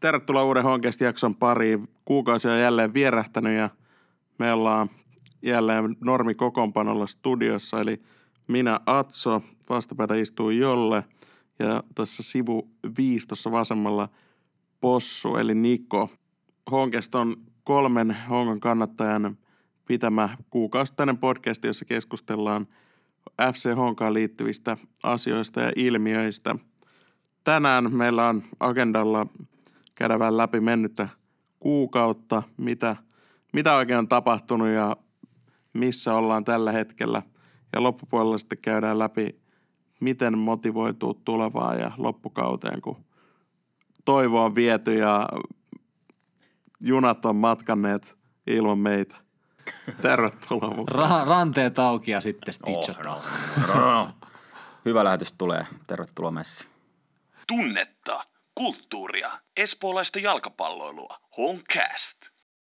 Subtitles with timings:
[0.00, 1.88] Tervetuloa uuden Honkest-jakson pariin.
[2.04, 3.70] Kuukausi on jälleen vierähtänyt ja
[4.38, 4.90] me ollaan
[5.42, 8.02] jälleen normikokoonpanolla studiossa, eli
[8.48, 11.04] minä Atso, vastapäätä istuu Jolle
[11.58, 14.08] ja tuossa sivu 5 tuossa vasemmalla
[14.80, 16.10] Possu eli Niko.
[16.70, 19.38] Honkest on kolmen Hongan kannattajan
[19.84, 22.66] pitämä kuukausittainen podcast, jossa keskustellaan
[23.52, 26.56] FC Honkaan liittyvistä asioista ja ilmiöistä.
[27.44, 29.26] Tänään meillä on agendalla
[29.98, 31.08] käydä vähän läpi mennyttä
[31.60, 32.96] kuukautta, mitä,
[33.52, 34.96] mitä oikein on tapahtunut ja
[35.72, 37.22] missä ollaan tällä hetkellä.
[37.72, 39.40] Ja loppupuolella sitten käydään läpi,
[40.00, 43.04] miten motivoituu tulevaan ja loppukauteen, kun
[44.04, 45.28] toivo on viety ja
[46.80, 49.16] junat on matkanneet ilman meitä.
[50.02, 51.10] Tervetuloa mukaan.
[51.10, 53.18] Ra- ranteet auki ja sitten stitchataan.
[53.18, 54.08] Oh,
[54.84, 55.66] Hyvä lähetys tulee.
[55.86, 56.66] Tervetuloa Messi.
[57.46, 58.24] Tunnetta,
[58.58, 61.20] kulttuuria, espoolaista jalkapalloilua.
[61.36, 62.16] Honcast.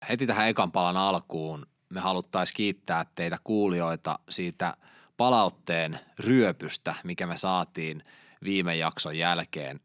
[0.09, 4.77] Heti tähän ekan palan alkuun me haluttaisiin kiittää teitä kuulijoita siitä
[5.17, 8.03] palautteen ryöpystä, mikä me saatiin
[8.43, 9.79] viime jakson jälkeen.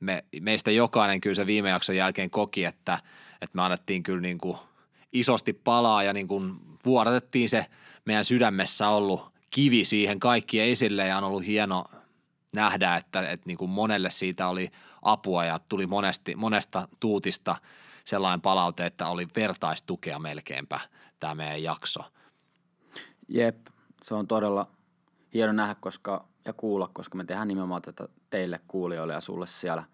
[0.00, 2.98] Me, meistä jokainen kyllä se viime jakson jälkeen koki, että,
[3.40, 4.58] että me annettiin kyllä niin kuin
[5.12, 7.66] isosti palaa ja niin kuin vuodatettiin se
[8.04, 11.84] meidän sydämessä ollut kivi siihen kaikkien esille ja on ollut hieno
[12.54, 14.70] nähdä, että, että niin kuin monelle siitä oli
[15.02, 17.56] apua ja tuli monesti, monesta tuutista
[18.04, 20.80] sellainen palaute, että oli vertaistukea melkeinpä
[21.20, 22.00] tämä meidän jakso.
[23.28, 23.66] Jep,
[24.02, 24.66] se on todella
[25.34, 29.84] hieno nähdä koska, ja kuulla, koska me tehdään nimenomaan tätä teille kuulijoille ja sulle siellä.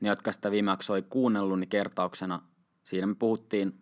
[0.00, 2.42] Ne, jotka sitä viime jaksoa ei kuunnellut, niin kertauksena
[2.84, 3.80] siinä me puhuttiin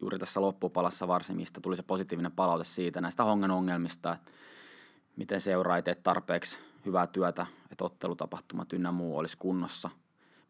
[0.00, 4.30] juuri tässä loppupalassa varsin, mistä tuli se positiivinen palaute siitä näistä hongan ongelmista, että
[5.16, 9.90] miten seuraa ei tee tarpeeksi hyvää työtä, että ottelutapahtumat ynnä muu olisi kunnossa.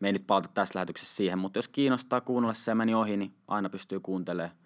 [0.00, 3.34] Me ei nyt palata tässä lähetyksessä siihen, mutta jos kiinnostaa kuunnella se meni ohi, niin
[3.48, 4.56] aina pystyy kuuntelemaan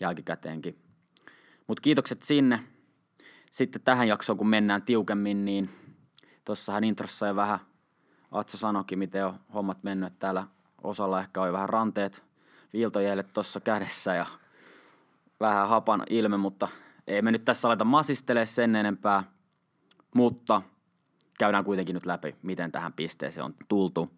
[0.00, 0.78] jälkikäteenkin.
[1.66, 2.60] Mutta kiitokset sinne.
[3.50, 5.70] Sitten tähän jaksoon, kun mennään tiukemmin, niin
[6.44, 7.58] tuossahan introssa jo vähän
[8.32, 10.18] Atso sanoikin, miten on hommat mennyt.
[10.18, 10.46] Täällä
[10.82, 12.24] osalla ehkä oli vähän ranteet
[12.72, 14.26] viiltojelle tuossa kädessä ja
[15.40, 16.68] vähän hapan ilme, mutta
[17.06, 19.24] ei me nyt tässä aleta masistele sen enempää.
[20.14, 20.62] Mutta
[21.38, 24.10] käydään kuitenkin nyt läpi, miten tähän pisteeseen on tultu.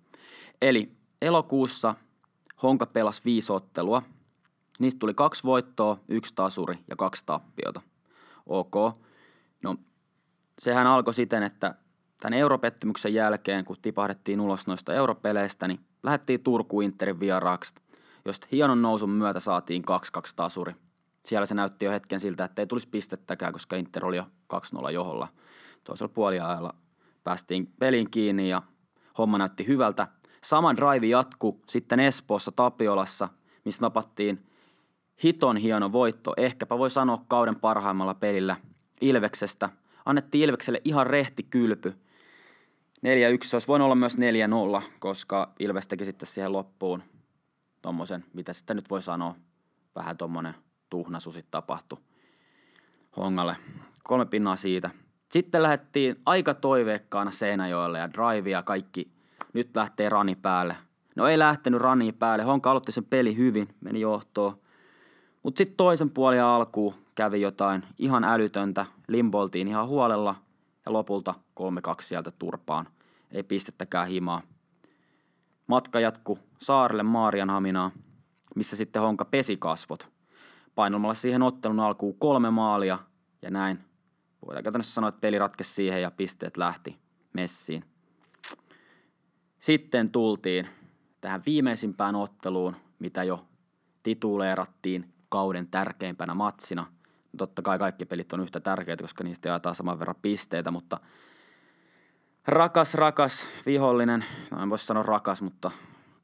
[0.63, 0.93] Eli
[1.23, 1.95] elokuussa
[2.63, 4.03] Honka pelasi viisi ottelua.
[4.79, 7.81] Niistä tuli kaksi voittoa, yksi tasuri ja kaksi tappiota.
[8.47, 8.75] Ok.
[9.63, 9.77] No,
[10.59, 11.75] sehän alkoi siten, että
[12.21, 17.75] tämän europettymyksen jälkeen, kun tipahdettiin ulos noista europeleistä, niin lähdettiin Turkuun Interin vieraaksi,
[18.25, 19.85] josta hienon nousun myötä saatiin
[20.19, 20.75] 2-2 tasuri.
[21.25, 24.91] Siellä se näytti jo hetken siltä, että ei tulisi pistettäkään, koska Inter oli jo 2-0
[24.91, 25.29] joholla.
[25.85, 26.75] Toisella puoliajalla
[27.25, 28.63] päästiin peliin kiinni ja
[29.19, 30.09] homma näytti hyvältä.
[30.45, 33.29] Sama drive jatku sitten Espoossa Tapiolassa,
[33.65, 34.47] missä napattiin
[35.25, 36.35] hiton hieno voitto.
[36.37, 38.57] Ehkäpä voi sanoa kauden parhaimmalla pelillä
[39.01, 39.69] Ilveksestä.
[40.05, 41.91] Annettiin Ilvekselle ihan rehti kylpy.
[41.91, 41.97] 4-1,
[43.43, 44.17] se olisi voinut olla myös
[44.79, 47.03] 4-0, koska Ilves teki sitten siihen loppuun
[47.83, 49.35] tommosen, mitä sitten nyt voi sanoa,
[49.95, 50.55] vähän tommonen
[50.91, 51.99] tuhnasu sitten tapahtui
[53.17, 53.57] Hongalle.
[54.03, 54.91] Kolme pinnaa siitä.
[55.35, 59.11] Sitten lähdettiin aika toiveikkaana Seinäjoelle ja drive ja kaikki.
[59.53, 60.77] Nyt lähtee rani päälle.
[61.17, 62.45] No ei lähtenyt rani päälle.
[62.45, 64.55] Honka aloitti sen peli hyvin, meni johtoon.
[65.43, 68.87] Mutta sitten toisen puolen alkuun kävi jotain ihan älytöntä.
[69.09, 70.35] Limboltiin ihan huolella
[70.87, 71.65] ja lopulta 3-2
[72.01, 72.87] sieltä turpaan.
[73.33, 74.43] Ei pistettäkään himaa.
[75.67, 77.91] Matka jatku saarelle Maarianhaminaan,
[78.57, 80.09] missä sitten Honka pesi kasvot.
[80.75, 82.99] Painelmalla siihen ottelun alkuun kolme maalia
[83.43, 83.94] ja näin.
[84.47, 86.99] Voidaan käytännössä sanoa, että peli ratkesi siihen ja pisteet lähti
[87.33, 87.85] messiin.
[89.59, 90.69] Sitten tultiin
[91.21, 93.47] tähän viimeisimpään otteluun, mitä jo
[94.03, 96.83] tituleerattiin kauden tärkeimpänä matsina.
[97.33, 101.01] No totta kai kaikki pelit on yhtä tärkeitä, koska niistä jaetaan saman verran pisteitä, mutta
[102.47, 104.25] rakas, rakas vihollinen,
[104.63, 105.71] en voi sanoa rakas, mutta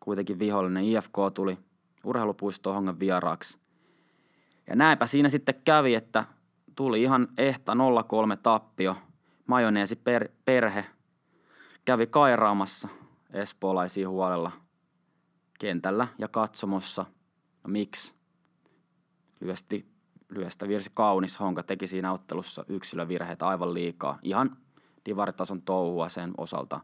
[0.01, 1.59] kuitenkin vihollinen IFK tuli
[2.05, 3.59] urheilupuistoon Hongan vieraaksi.
[4.67, 6.25] Ja näinpä siinä sitten kävi, että
[6.81, 7.77] tuli ihan ehta 0-3
[8.43, 8.97] tappio.
[9.47, 10.87] Majoneesi per, perhe
[11.85, 12.89] kävi kairaamassa
[13.33, 14.51] espoolaisia huolella
[15.59, 17.03] kentällä ja katsomossa.
[17.65, 18.15] No miksi?
[19.41, 19.87] Lyhyesti,
[20.29, 21.41] lyhyestä virsi kaunis.
[21.41, 24.19] Honka teki siinä ottelussa yksilövirheitä aivan liikaa.
[24.23, 24.57] Ihan
[25.07, 26.81] divaritason touhua sen osalta.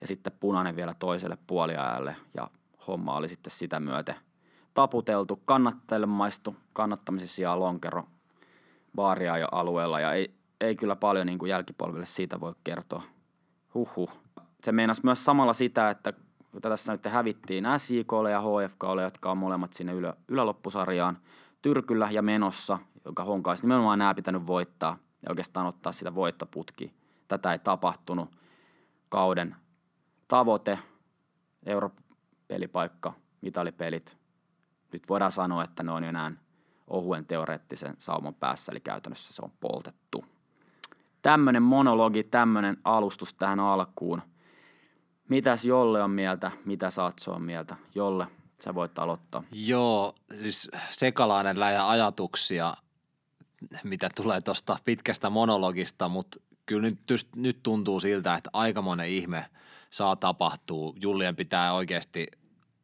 [0.00, 2.50] Ja sitten punainen vielä toiselle puoliajalle ja
[2.86, 4.16] homma oli sitten sitä myöten
[4.74, 5.42] taputeltu.
[5.44, 8.06] Kannattajille maistu kannattamisen sijaan lonkero
[8.94, 13.02] baaria ja alueella ja ei, ei kyllä paljon niin kuin jälkipolville siitä voi kertoa.
[13.74, 14.20] Huhhuh.
[14.64, 16.12] Se meinasi myös samalla sitä, että
[16.54, 21.18] jota tässä nyt hävittiin SJKlle ja HFKlle, jotka on molemmat sinne ylä, yläloppusarjaan
[21.62, 26.94] Tyrkyllä ja menossa, jonka Honka olisi nimenomaan nämä pitänyt voittaa ja oikeastaan ottaa sitä voittoputki.
[27.28, 28.30] Tätä ei tapahtunut.
[29.08, 29.56] Kauden
[30.28, 30.78] tavoite,
[31.66, 34.16] europelipaikka, mitalipelit.
[34.92, 36.38] Nyt voidaan sanoa, että ne on jo näin
[36.90, 40.24] ohuen teoreettisen sauman päässä, eli käytännössä se on poltettu.
[41.22, 44.22] Tämmöinen monologi, tämmöinen alustus tähän alkuun.
[45.28, 47.76] Mitäs Jolle on mieltä, mitä Satso on mieltä?
[47.94, 48.26] Jolle,
[48.64, 49.42] sä voit aloittaa.
[49.52, 52.74] Joo, siis sekalainen läjä ajatuksia,
[53.84, 56.98] mitä tulee tuosta pitkästä monologista, mutta kyllä nyt,
[57.36, 59.46] nyt tuntuu siltä, että aikamoinen ihme
[59.90, 60.92] saa tapahtua.
[60.96, 62.26] Jullien pitää oikeasti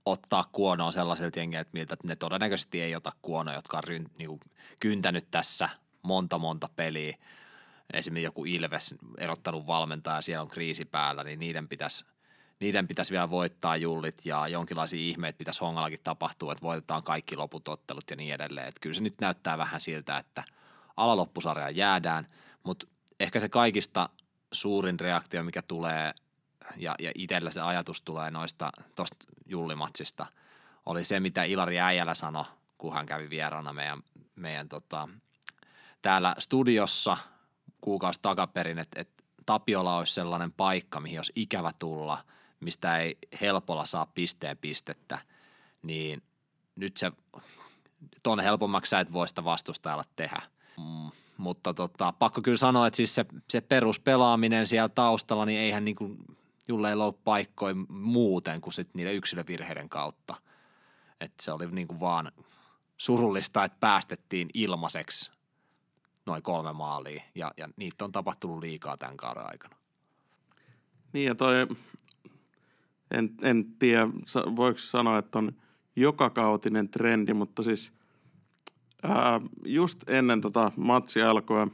[0.06, 4.40] ottaa kuonoa sellaisilta jengeiltä, miltä ne todennäköisesti ei ota kuonoa, jotka on ryn, niin kuin,
[4.80, 5.68] kyntänyt tässä
[6.02, 7.16] monta monta peliä.
[7.92, 12.04] Esimerkiksi joku Ilves erottanut valmentaja, siellä on kriisi päällä, niin niiden pitäisi–
[12.60, 17.68] niiden pitäisi vielä voittaa jullit ja jonkinlaisia ihmeitä pitäisi Hongallakin tapahtua, että voitetaan kaikki loput
[17.68, 18.68] ottelut ja niin edelleen.
[18.68, 20.44] Että kyllä se nyt näyttää vähän siltä, että
[20.96, 22.28] alaloppusarjaan jäädään,
[22.62, 22.86] mutta
[23.20, 24.08] ehkä se kaikista
[24.52, 26.12] suurin reaktio, mikä tulee
[26.76, 29.16] ja, ja itsellä se ajatus tulee noista tuosta
[29.46, 30.26] jullimatsista,
[30.86, 32.44] oli se, mitä Ilari Äijälä sanoi,
[32.78, 34.02] kun hän kävi vieraana meidän,
[34.36, 35.08] meidän tota,
[36.02, 37.16] täällä studiossa
[37.80, 42.18] kuukausi takaperin, että, että Tapiola olisi sellainen paikka, mihin jos ikävä tulla–
[42.60, 45.18] mistä ei helpolla saa pisteen pistettä,
[45.82, 46.22] niin
[46.76, 47.12] nyt se,
[48.22, 50.42] ton helpommaksi sä et voi sitä vastustajalla tehdä.
[50.78, 55.84] Mm, mutta tota, pakko kyllä sanoa, että siis se, se peruspelaaminen siellä taustalla, niin eihän
[55.84, 56.18] niin kuin,
[56.68, 60.34] Julle ei ole paikkoja muuten kuin sit niiden yksilövirheiden kautta.
[61.20, 62.32] että se oli niin kuin vaan
[62.96, 65.30] surullista, että päästettiin ilmaiseksi
[66.26, 69.76] noin kolme maalia ja, ja niitä on tapahtunut liikaa tämän kauden aikana.
[71.12, 71.54] Niin ja toi
[73.10, 74.08] en, en tiedä,
[74.56, 75.52] voiko sanoa, että on
[75.96, 77.92] jokakautinen trendi, mutta siis
[79.02, 81.66] ää, just ennen tota matsi alkoi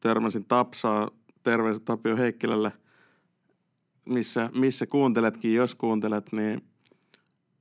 [0.00, 1.10] törmäsin Tapsaa,
[1.42, 2.72] terveiset Tapio Heikkilälle,
[4.08, 6.62] missä, missä kuunteletkin, jos kuuntelet, niin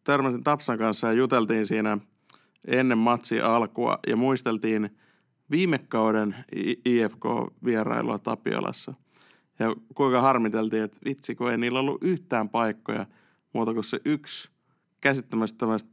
[0.04, 1.98] törmäsin Tapsan kanssa ja juteltiin siinä
[2.68, 4.98] ennen matsi alkua ja muisteltiin
[5.52, 6.36] viime kauden
[6.86, 8.94] IFK-vierailua Tapiolassa.
[9.60, 13.06] Ja kuinka harmiteltiin, että vitsi, kun ei niillä ollut yhtään paikkoja
[13.54, 14.50] muuta kuin se yksi
[15.02, 15.90] käsittämättömästä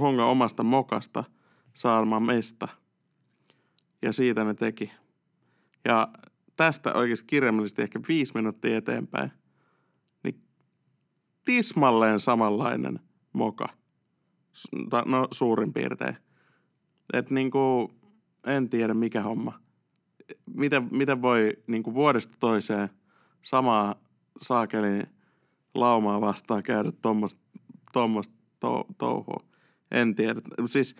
[0.00, 1.24] honga omasta mokasta
[1.74, 2.68] saamaan meistä.
[4.02, 4.92] Ja siitä ne teki.
[5.84, 6.08] Ja
[6.56, 9.32] tästä oikeasti kirjaimellisesti ehkä viisi minuuttia eteenpäin,
[11.44, 13.00] tismalleen samanlainen
[13.32, 13.68] moka.
[15.06, 16.16] No suurin piirtein.
[17.12, 17.92] Että niinku,
[18.46, 19.60] en tiedä mikä homma
[20.54, 22.88] miten, miten voi niin kuin vuodesta toiseen
[23.42, 23.94] samaa
[24.42, 25.06] saakelin
[25.74, 26.92] laumaa vastaan käydä
[27.92, 29.44] tuommoista to, touhua.
[29.90, 30.40] En tiedä.
[30.66, 30.96] Siis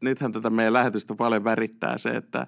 [0.00, 2.46] nythän tätä meidän lähetystä paljon värittää se, että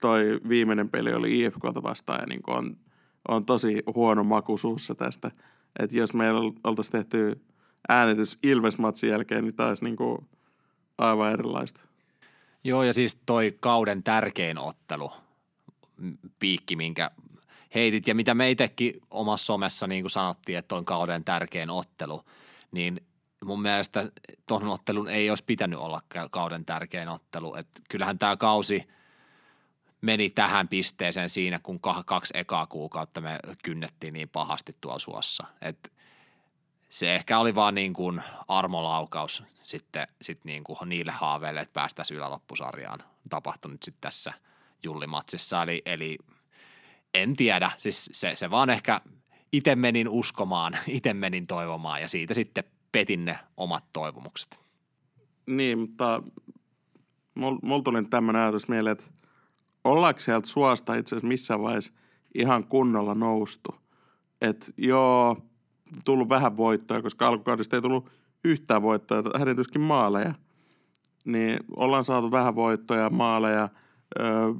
[0.00, 2.76] toi viimeinen peli oli IFKta vastaan ja niin on,
[3.28, 5.30] on tosi huono maku suussa tästä.
[5.78, 7.40] Että jos meillä oltaisiin tehty
[7.88, 10.18] äänitys Ilves-matsin jälkeen, niin taisi niin kuin
[10.98, 11.80] aivan erilaista.
[12.64, 15.12] Joo, ja siis toi kauden tärkein ottelu
[16.38, 17.10] piikki, minkä
[17.74, 22.24] heitit ja mitä me itsekin omassa somessa niin kuin sanottiin, että on kauden tärkein ottelu,
[22.72, 23.00] niin
[23.44, 24.12] mun mielestä
[24.48, 26.00] tuon ottelun ei olisi pitänyt olla
[26.30, 27.54] kauden tärkein ottelu.
[27.54, 28.88] Et kyllähän tämä kausi
[30.02, 35.44] meni tähän pisteeseen siinä, kun kaksi ekaa kuukautta me kynnettiin niin pahasti tuolla suossa.
[35.62, 35.92] Et
[36.88, 42.16] se ehkä oli vaan niin kuin armolaukaus sitten sit niin kuin niille haaveille, että päästäisiin
[42.16, 42.98] yläloppusarjaan.
[43.30, 44.32] Tapahtui nyt sitten tässä–
[44.84, 46.18] jullimatsissa, eli, eli
[47.14, 49.00] en tiedä, siis se, se vaan ehkä
[49.52, 54.60] itse menin uskomaan, itse menin toivomaan ja siitä sitten petin ne omat toivomukset.
[55.46, 56.22] Niin, mutta
[57.34, 59.04] mulla mul tuli tämmöinen ajatus mieleen, että
[59.84, 61.92] ollaanko sieltä suosta itse asiassa missään vaiheessa
[62.34, 63.74] ihan kunnolla noustu.
[64.40, 65.36] Että joo,
[66.04, 68.10] tullut vähän voittoja, koska alkukaudesta ei tullut
[68.44, 70.34] yhtään voittoja, hädityskin maaleja.
[71.24, 73.68] Niin ollaan saatu vähän voittoja, maaleja–
[74.20, 74.54] ö,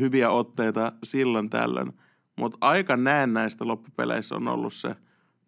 [0.00, 1.92] hyviä otteita silloin tällöin.
[2.36, 4.96] Mutta aika näennäistä loppupeleissä on ollut se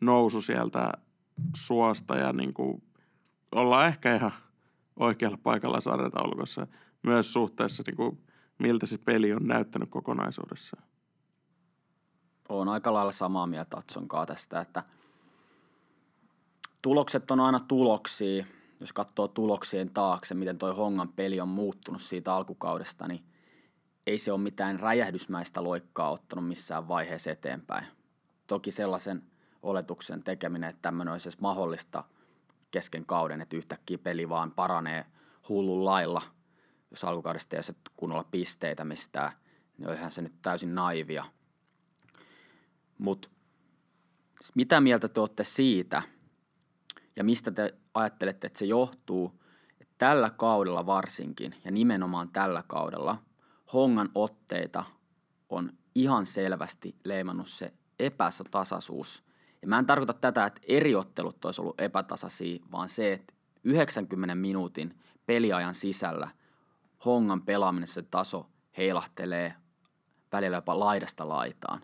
[0.00, 0.92] nousu sieltä
[1.56, 2.82] suosta ja niin kuin
[3.52, 4.32] ollaan ehkä ihan
[4.96, 6.66] oikealla paikalla sarjataulukossa
[7.02, 8.18] myös suhteessa niin kuin
[8.60, 10.82] miltä se peli on näyttänyt kokonaisuudessaan.
[12.48, 14.82] Olen aika lailla samaa mieltä Tatsonkaa tästä, että
[16.82, 18.44] tulokset on aina tuloksia.
[18.80, 23.24] Jos katsoo tuloksien taakse, miten toi Hongan peli on muuttunut siitä alkukaudesta, niin
[24.06, 27.86] ei se ole mitään räjähdysmäistä loikkaa ottanut missään vaiheessa eteenpäin.
[28.46, 29.22] Toki sellaisen
[29.62, 32.04] oletuksen tekeminen, että tämmöinen olisi edes mahdollista
[32.70, 35.06] kesken kauden, että yhtäkkiä peli vaan paranee
[35.48, 36.22] hullun lailla,
[36.90, 37.62] jos alkukaudesta ei
[37.96, 39.32] kunnolla pisteitä mistään,
[39.78, 41.24] niin olihan se nyt täysin naivia.
[42.98, 43.28] Mutta
[44.54, 46.02] mitä mieltä te olette siitä
[47.16, 49.40] ja mistä te ajattelette, että se johtuu,
[49.80, 53.22] että tällä kaudella varsinkin ja nimenomaan tällä kaudella
[53.72, 54.84] Hongan otteita
[55.48, 59.22] on ihan selvästi leimannut se epätasaisuus.
[59.62, 64.34] Ja mä en tarkoita tätä, että eri ottelut olisi ollut epätasaisia, vaan se, että 90
[64.34, 66.30] minuutin peliajan sisällä
[67.04, 69.54] Hongan pelaaminen se taso heilahtelee
[70.32, 71.82] välillä jopa laidasta laitaan.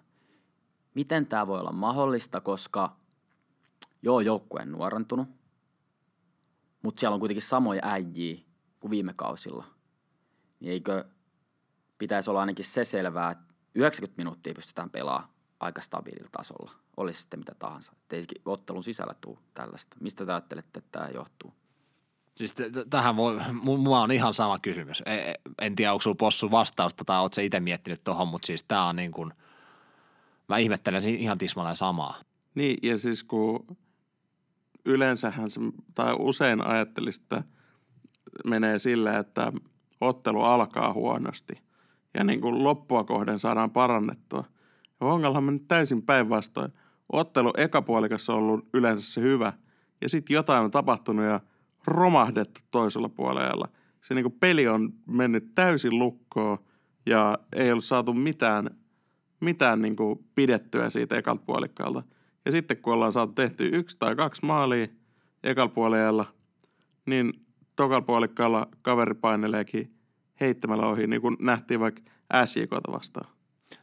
[0.94, 2.96] Miten tämä voi olla mahdollista, koska
[4.02, 5.28] joo, joukkue on nuorentunut,
[6.82, 8.38] mutta siellä on kuitenkin samoja äijiä
[8.80, 9.64] kuin viime kausilla.
[10.60, 11.04] Niin eikö
[11.98, 15.30] pitäisi olla ainakin se selvää, että 90 minuuttia pystytään pelaamaan
[15.60, 17.92] aika stabiililla tasolla, olisi sitten mitä tahansa.
[18.10, 19.96] Ei ottelun sisällä tule tällaista.
[20.00, 21.54] Mistä te ajattelette, että tämä johtuu?
[22.36, 25.02] Siis t- tähän voi, mulla on ihan sama kysymys.
[25.06, 28.64] E, e, en tiedä, onko sulla possu vastausta tai ootko itse miettinyt tuohon, mutta siis
[28.64, 29.32] tämä on niin kuin,
[30.48, 32.16] mä ihmettelen ihan tismalleen samaa.
[32.54, 33.76] Niin, ja siis kun
[34.84, 35.60] yleensähän se,
[35.94, 37.42] tai usein ajattelisi, että
[38.46, 39.52] menee sillä, että
[40.00, 41.54] ottelu alkaa huonosti
[42.14, 44.44] ja niin kuin loppua kohden saadaan parannettua.
[45.00, 46.72] Ja on mennyt täysin päinvastoin.
[47.12, 49.52] Ottelu ekapuolikassa on ollut yleensä se hyvä
[50.00, 51.40] ja sitten jotain on tapahtunut ja
[51.86, 53.68] romahdettu toisella puolella.
[54.08, 56.58] Se niin peli on mennyt täysin lukkoon
[57.06, 58.70] ja ei ollut saatu mitään,
[59.40, 59.96] mitään niin
[60.34, 62.02] pidettyä siitä ekalta puolikkaalta–
[62.46, 64.86] ja sitten kun ollaan saatu tehty yksi tai kaksi maalia
[65.42, 66.24] ekalla puolella,
[67.06, 67.32] niin
[67.76, 69.94] tokalla puolikkaalla kaveri paineleekin
[70.40, 72.02] heittämällä ohi, niin kuin nähtiin vaikka
[72.44, 73.35] SJKta vastaan.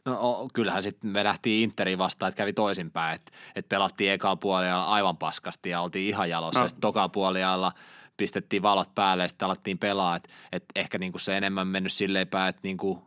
[0.04, 4.84] No kyllähän sitten me nähtiin Interi vastaan, että kävi toisinpäin, että, että pelattiin ekalla puolella
[4.84, 6.60] aivan paskasti ja oltiin ihan jalossa.
[6.60, 6.68] No.
[6.68, 7.72] Sitten tokalla puolella
[8.16, 12.28] pistettiin valot päälle ja sitten alettiin pelaa, että, että ehkä niinku se enemmän mennyt silleen
[12.28, 13.02] päin, että niinku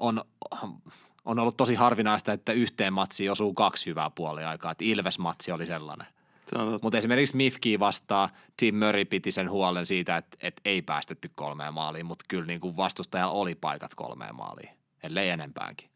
[0.00, 0.24] on
[1.24, 4.72] on ollut tosi harvinaista, että yhteen matsiin osuu kaksi hyvää puoliaikaa.
[4.72, 6.06] Että Ilves-matsi oli sellainen.
[6.82, 11.74] Mutta esimerkiksi Mifki vastaa, Tim Murray piti sen huolen siitä, että, että ei päästetty kolmeen
[11.74, 14.70] maaliin, mutta kyllä niin kuin vastustajalla oli paikat kolmeen maaliin,
[15.02, 15.89] ellei enempäänkin.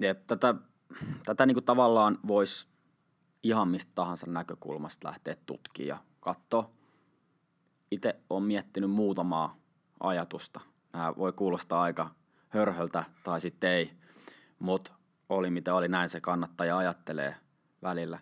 [0.00, 0.54] Jep, tätä,
[1.24, 2.68] tätä niin kuin tavallaan voisi
[3.42, 6.70] ihan mistä tahansa näkökulmasta lähteä tutkimaan ja katsoa.
[7.90, 9.56] Itse olen miettinyt muutamaa
[10.00, 10.60] ajatusta.
[10.92, 12.10] Nämä voi kuulostaa aika
[12.48, 13.90] hörhöltä tai sitten ei,
[14.58, 14.92] mutta
[15.28, 17.36] oli mitä oli, näin se kannattaja ajattelee
[17.82, 18.18] välillä.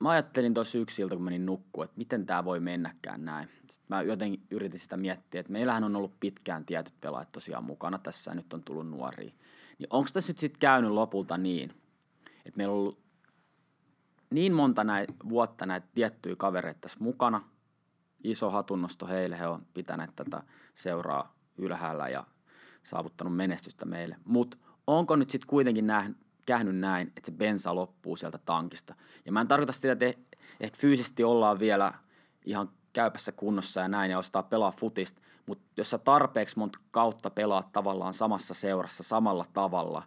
[0.00, 3.48] Mä ajattelin tuossa ilta, kun menin nukkua, että miten tämä voi mennäkään näin.
[3.68, 7.98] Sitten mä jotenkin yritin sitä miettiä, että meillähän on ollut pitkään tietyt pelaajat tosiaan mukana
[7.98, 9.32] tässä ja nyt on tullut nuoria.
[9.78, 11.70] Niin onko tässä nyt sitten käynyt lopulta niin,
[12.44, 12.98] että meillä on ollut
[14.30, 17.42] niin monta näitä vuotta näitä tiettyjä kavereita tässä mukana.
[18.24, 20.42] Iso hatunnosto heille, he on pitäneet tätä
[20.74, 22.24] seuraa ylhäällä ja
[22.82, 24.16] saavuttanut menestystä meille.
[24.24, 26.16] Mutta onko nyt sitten kuitenkin nähnyt,
[26.48, 28.94] käynyt näin, että se bensa loppuu sieltä tankista.
[29.26, 30.06] Ja mä en tarkoita sitä, että
[30.60, 31.92] ehkä fyysisesti ollaan vielä
[32.44, 37.30] ihan käypässä kunnossa ja näin ja ostaa pelaa futista, mutta jos sä tarpeeksi monta kautta
[37.30, 40.02] pelaat tavallaan samassa seurassa samalla tavalla,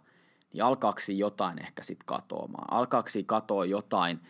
[0.52, 2.72] niin alkaako jotain ehkä sitten katoamaan?
[2.72, 4.20] Alkaako katoa jotain,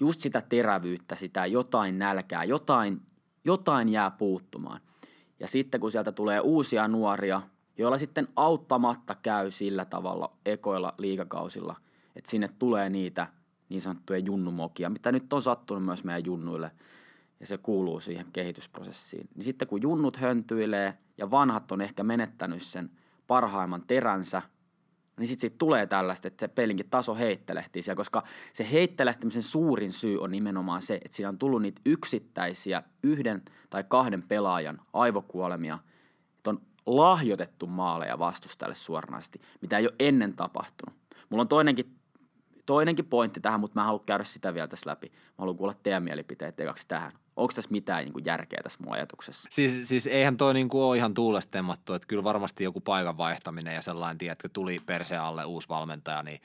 [0.00, 3.02] just sitä terävyyttä, sitä jotain nälkää, jotain,
[3.44, 4.80] jotain jää puuttumaan.
[5.40, 7.42] Ja sitten kun sieltä tulee uusia nuoria,
[7.82, 11.76] joilla sitten auttamatta käy sillä tavalla ekoilla liikakausilla,
[12.16, 13.26] että sinne tulee niitä
[13.68, 16.70] niin sanottuja junnumokia, mitä nyt on sattunut myös meidän junnuille,
[17.40, 19.28] ja se kuuluu siihen kehitysprosessiin.
[19.34, 22.90] Niin sitten kun junnut höntyilee ja vanhat on ehkä menettänyt sen
[23.26, 24.42] parhaimman teränsä,
[25.18, 28.22] niin sitten siitä tulee tällaista, että se pelinkin taso heittelehtii siellä, koska
[28.52, 33.84] se heittelehtimisen suurin syy on nimenomaan se, että siinä on tullut niitä yksittäisiä yhden tai
[33.88, 35.78] kahden pelaajan aivokuolemia,
[36.86, 40.98] lahjoitettu maaleja vastustajalle suoranaisesti, mitä ei ole ennen tapahtunut.
[41.30, 41.96] Mulla on toinenkin,
[42.66, 45.06] toinenkin pointti tähän, mutta mä haluan käydä sitä vielä tässä läpi.
[45.06, 47.12] Mä haluan kuulla teidän mielipiteet ekaksi tähän.
[47.36, 49.48] Onko tässä mitään niin kuin järkeä tässä mun ajatuksessa?
[49.52, 53.74] Siis, siis eihän toi niin kuin ole ihan tuulestemmattu, että kyllä varmasti joku paikan vaihtaminen
[53.74, 56.40] ja sellainen, tiedätkö, tuli perse alle uusi valmentaja, niin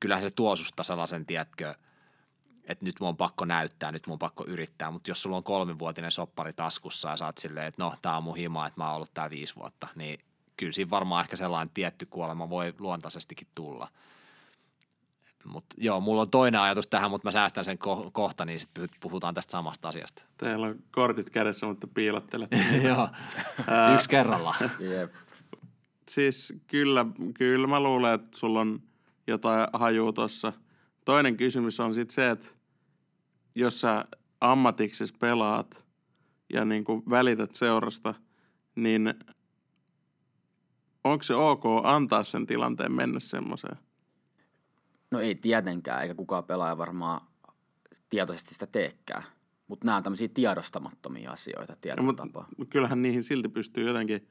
[0.00, 1.74] kyllähän se tuo susta sellaisen, tiedätkö,
[2.70, 5.44] että nyt mun on pakko näyttää, nyt mun on pakko yrittää, mutta jos sulla on
[5.44, 8.96] kolmivuotinen soppari taskussa ja saat silleen, että no, tää on mun hima, että mä oon
[8.96, 10.20] ollut täällä viisi vuotta, niin
[10.56, 13.88] kyllä siinä varmaan ehkä sellainen tietty kuolema voi luontaisestikin tulla.
[15.44, 18.88] Mutta joo, mulla on toinen ajatus tähän, mutta mä säästän sen ko- kohta, niin sitten
[19.00, 20.26] puhutaan tästä samasta asiasta.
[20.36, 22.56] Teillä on kortit kädessä, mutta piilottelette.
[22.88, 23.08] joo,
[23.94, 24.70] yksi kerrallaan.
[24.92, 25.14] Jep.
[26.08, 28.82] Siis kyllä, kyllä mä luulen, että sulla on
[29.26, 30.52] jotain hajua tuossa–
[31.04, 32.46] toinen kysymys on sitten se, että
[33.54, 34.04] jos sä
[34.40, 35.84] ammatiksessa pelaat
[36.52, 38.14] ja niin kuin välität seurasta,
[38.74, 39.14] niin
[41.04, 43.76] onko se ok antaa sen tilanteen mennä semmoiseen?
[45.10, 47.20] No ei tietenkään, eikä kukaan pelaaja varmaan
[48.10, 49.22] tietoisesti sitä teekään.
[49.68, 52.48] Mutta nämä on tämmöisiä tiedostamattomia asioita tietyllä mutta tapaa.
[52.70, 54.28] kyllähän niihin silti pystyy jotenkin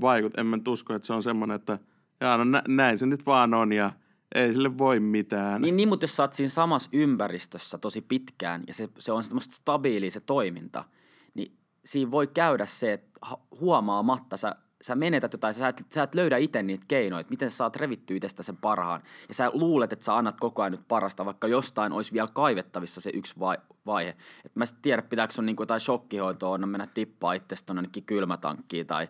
[0.00, 0.38] vaikut.
[0.38, 1.78] En mä usko, että se on semmoinen, että
[2.20, 3.92] jaa, no nä- näin se nyt vaan on ja
[4.34, 5.62] ei sille voi mitään.
[5.62, 9.22] Niin, niin, mutta jos sä oot siinä samassa ympäristössä tosi pitkään ja se, se on
[9.22, 10.84] semmoista stabiilia se toiminta,
[11.34, 13.20] niin siinä voi käydä se, että
[13.60, 17.50] huomaamatta sä, sä menetät jotain, sä et, sä et löydä itse niitä keinoja, että miten
[17.50, 19.02] sä saat revittyä itsestä sen parhaan.
[19.28, 23.00] Ja sä luulet, että sä annat koko ajan nyt parasta, vaikka jostain olisi vielä kaivettavissa
[23.00, 23.56] se yksi vai,
[23.86, 24.16] vaihe.
[24.44, 27.74] Et mä en tiedä, pitääkö sun niinku jotain shokkihoitoa, on mennä tippaa itsestä
[28.06, 29.08] kylmätankkiin tai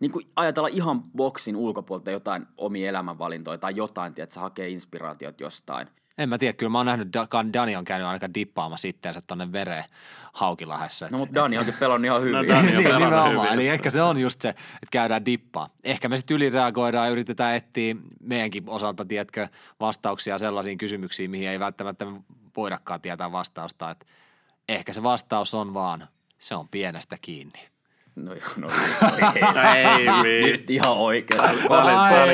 [0.00, 5.40] niin kuin ajatella ihan boksin ulkopuolelta jotain omia elämänvalintoja tai jotain, että sä hakee inspiraatiot
[5.40, 5.88] jostain.
[6.18, 9.52] En mä tiedä, kyllä mä oon nähnyt, Da- Dani on käynyt aika dippaamassa itteensä tonne
[9.52, 9.84] vereen
[10.32, 11.08] Haukilahessa.
[11.10, 12.32] No mutta Dani onkin pelannut ihan hyvin.
[12.32, 13.52] No, Dani on niin, pelannut hyvin.
[13.52, 15.68] Eli ehkä se on just se, että käydään dippaa.
[15.84, 19.48] Ehkä me sitten ylireagoidaan ja yritetään etsiä meidänkin osalta, tiedätkö,
[19.80, 22.06] vastauksia sellaisiin kysymyksiin, mihin ei välttämättä
[22.56, 23.90] voidakaan tietää vastausta.
[23.90, 24.06] Että
[24.68, 26.08] ehkä se vastaus on vaan,
[26.38, 27.71] se on pienestä kiinni.
[28.16, 28.68] No joo, no
[29.74, 30.22] ei Nyt
[30.60, 30.74] vitsi.
[30.74, 31.68] ihan oikeasti.
[31.68, 32.32] Tää oli-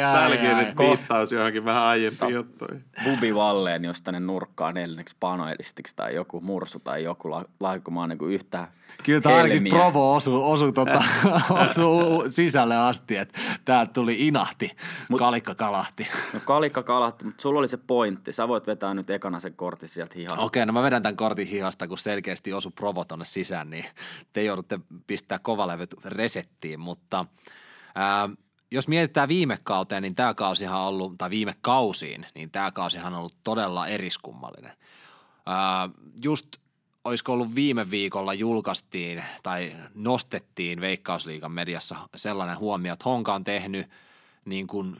[0.00, 2.84] tää olikin nyt- nyt viittaus johonkin vähän aiempiin juttuihin.
[3.04, 8.30] Bubi Valleen, jos tänne nurkkaan neljänneksi paneelistiksi tai joku mursu tai joku la- laikumaan niin
[8.30, 8.68] yhtään
[9.04, 11.04] Kyllä tämä ainakin provo osui, osu tota,
[11.70, 14.76] osu sisälle asti, että täältä tuli inahti,
[15.12, 16.08] Mut- kalikka kalahti.
[16.32, 18.32] No kalikka kalahti, mutta sulla oli se pointti.
[18.32, 20.44] Sä voit vetää nyt ekana sen kortin sieltä hihasta.
[20.44, 23.84] Okei, no mä vedän tämän kortin hihasta, kun selkeästi osu provo tonne sisään, niin
[24.32, 27.26] te joudutte pistää kovalevyt resettiin, mutta
[27.94, 28.28] ää,
[28.70, 33.12] jos mietitään viime kauteen, niin tämä kausihan on ollut, tai viime kausiin, niin tämä kausihan
[33.12, 34.72] on ollut todella eriskummallinen.
[35.46, 35.88] Ää,
[36.22, 36.48] just
[37.08, 43.90] olisiko ollut viime viikolla julkaistiin tai nostettiin Veikkausliigan mediassa sellainen huomio, että Honka on tehnyt
[44.44, 44.96] niin kuin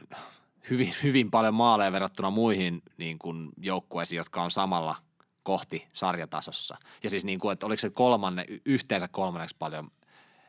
[0.69, 4.95] hyvin, hyvin paljon maaleja verrattuna muihin niin kuin joukkueisiin, jotka on samalla
[5.43, 6.77] kohti sarjatasossa.
[7.03, 9.91] Ja siis niin kuin, että oliko se kolmanne, yhteensä kolmanneksi paljon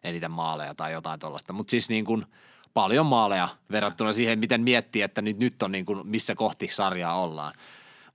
[0.05, 1.53] eniten maaleja tai jotain tuollaista.
[1.53, 2.27] Mutta siis niin kuin
[2.75, 7.21] paljon maaleja verrattuna siihen, miten miettii, että nyt, nyt on niin kuin missä kohti sarjaa
[7.21, 7.55] ollaan.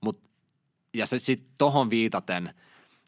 [0.00, 0.20] Mut,
[0.94, 2.54] ja sitten tohon viitaten,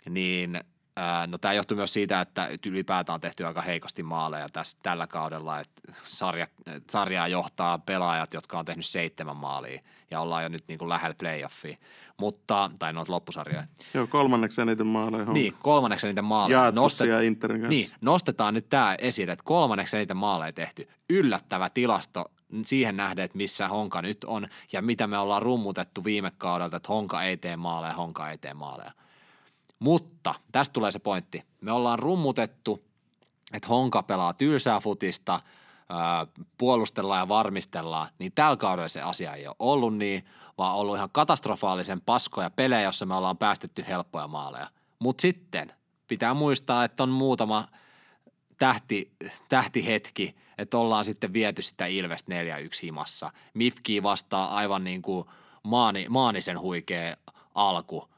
[0.09, 0.61] niin
[0.97, 5.07] ää, no tämä johtuu myös siitä, että ylipäätään on tehty aika heikosti maaleja tässä, tällä
[5.07, 6.47] kaudella, että sarja,
[6.91, 11.15] sarjaa johtaa pelaajat, jotka on tehnyt seitsemän maalia ja ollaan jo nyt niin kuin lähellä
[11.19, 11.77] playoffia,
[12.17, 13.67] mutta, tai noita loppusarjoja.
[13.95, 15.19] Joo, kolmanneksi eniten maaleja.
[15.25, 15.33] Honka.
[15.33, 16.71] Niin, kolmanneksi eniten maaleja.
[16.71, 17.71] Nostet- Interin kanssa.
[17.71, 20.89] niin, nostetaan nyt tämä esille, että kolmanneksi eniten maaleja tehty.
[21.11, 22.25] Yllättävä tilasto
[22.65, 26.89] siihen nähden, että missä Honka nyt on ja mitä me ollaan rummutettu viime kaudelta, että
[26.93, 28.93] Honka ei tee maaleja, Honka ei tee maaleja.
[29.79, 31.43] Mutta tästä tulee se pointti.
[31.61, 32.85] Me ollaan rummutettu,
[33.53, 35.41] että Honka pelaa tylsää futista,
[36.59, 40.25] puolustellaan ja varmistellaan, niin tällä kaudella se asia ei ole ollut niin,
[40.59, 44.71] vaan ollut ihan katastrofaalisen paskoja pelejä, jossa me ollaan päästetty helppoja maaleja.
[44.99, 45.73] Mutta sitten
[46.09, 47.69] pitää muistaa, että on muutama
[48.59, 49.13] tähti,
[49.49, 52.37] tähtihetki, että ollaan sitten viety sitä Ilvestä 4-1
[52.83, 53.31] himassa.
[53.55, 55.25] Mifki vastaa aivan niin kuin
[55.63, 57.17] maani, maanisen huikea
[57.55, 58.09] alku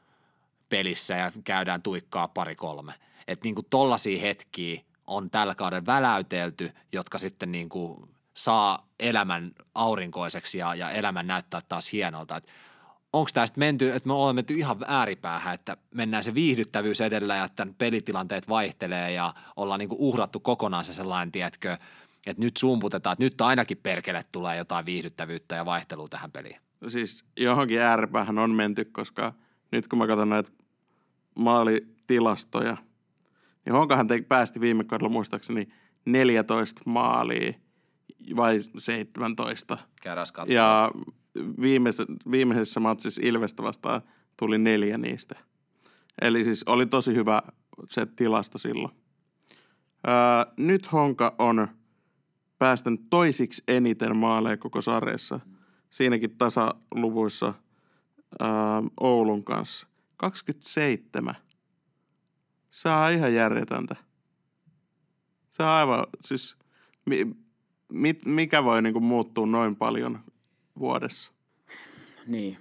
[0.71, 2.93] pelissä ja käydään tuikkaa pari kolme.
[3.27, 9.51] Että niin kuin tollaisia hetkiä on tällä kauden väläytelty, jotka sitten niin kuin saa elämän
[9.75, 12.41] aurinkoiseksi ja, ja elämän näyttää taas hienolta.
[13.13, 17.45] Onko tästä menty, että me olemme menty ihan ääripäähän, että mennään se viihdyttävyys edellä ja
[17.45, 21.77] että pelitilanteet vaihtelee ja ollaan niin kuin uhrattu kokonaan se sellainen, tiedätkö,
[22.27, 26.57] että nyt sumputetaan, että nyt ainakin perkele tulee jotain viihdyttävyyttä ja vaihtelua tähän peliin.
[26.87, 29.33] Siis johonkin ääripäähän on menty, koska
[29.71, 30.49] nyt kun mä katson näitä
[31.35, 32.77] maalitilastoja,
[33.65, 35.67] niin Honkahan te, päästi viime kaudella muistaakseni
[36.05, 37.53] 14 maalia
[38.35, 39.77] vai 17.
[40.01, 40.55] Käydään katsomaan.
[40.55, 40.91] Ja
[41.61, 44.01] viimeisessä, viimeisessä matsissa Ilvestä vastaan
[44.39, 45.35] tuli neljä niistä.
[46.21, 47.41] Eli siis oli tosi hyvä
[47.85, 48.93] se tilasto silloin.
[50.07, 51.67] Ää, nyt Honka on
[52.57, 55.39] päästänyt toisiksi eniten maaleja koko sarjassa.
[55.89, 57.53] Siinäkin tasaluvuissa
[58.39, 59.87] ää, Oulun kanssa.
[60.21, 61.35] 27.
[62.69, 63.95] Se on ihan järjetöntä.
[65.49, 66.57] Se on aivan, siis
[67.05, 67.35] mi,
[67.89, 70.19] mit, mikä voi niinku muuttua noin paljon
[70.79, 71.31] vuodessa?
[72.27, 72.57] Niin.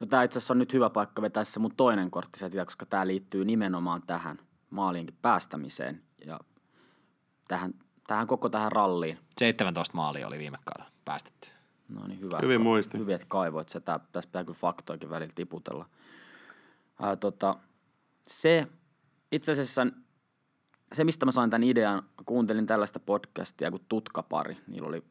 [0.00, 2.86] No tää itse asiassa on nyt hyvä paikka vetää se mun toinen kortti sieltä, koska
[2.86, 4.38] tää liittyy nimenomaan tähän
[4.70, 6.40] maaliinkin päästämiseen ja
[7.48, 7.74] tähän,
[8.06, 9.18] tähän koko tähän ralliin.
[9.38, 11.48] 17 maalia oli viime kaudella päästetty.
[11.88, 12.38] No niin, hyvä.
[12.42, 12.98] Hyvin muisti.
[12.98, 13.80] Hyvin, että kaivoit se.
[13.80, 15.88] Tää, tässä pitää kyllä faktoikin välillä tiputella.
[17.00, 17.56] Ää, tota,
[18.26, 18.66] se,
[19.32, 19.86] itse asiassa
[20.92, 24.56] se, mistä mä sain tämän idean, kuuntelin tällaista podcastia kuin Tutkapari.
[24.66, 25.04] Niillä oli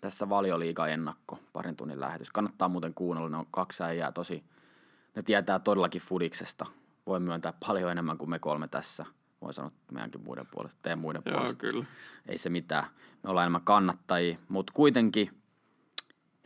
[0.00, 2.30] tässä valioliiga ennakko, parin tunnin lähetys.
[2.30, 4.44] Kannattaa muuten kuunnella, ne on kaksi äijää tosi,
[5.16, 6.66] ne tietää todellakin fudiksesta.
[7.06, 9.06] Voi myöntää paljon enemmän kuin me kolme tässä.
[9.42, 11.60] Voin sanoa meidänkin muiden puolesta, teidän muiden Joo, puolesta.
[11.60, 11.84] kyllä.
[12.26, 12.84] Ei se mitään.
[13.22, 15.30] Me ollaan enemmän kannattajia, mutta kuitenkin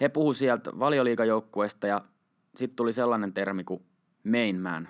[0.01, 2.01] he puhu sieltä valioliigajoukkueesta ja
[2.57, 3.85] sitten tuli sellainen termi kuin
[4.25, 4.89] main man.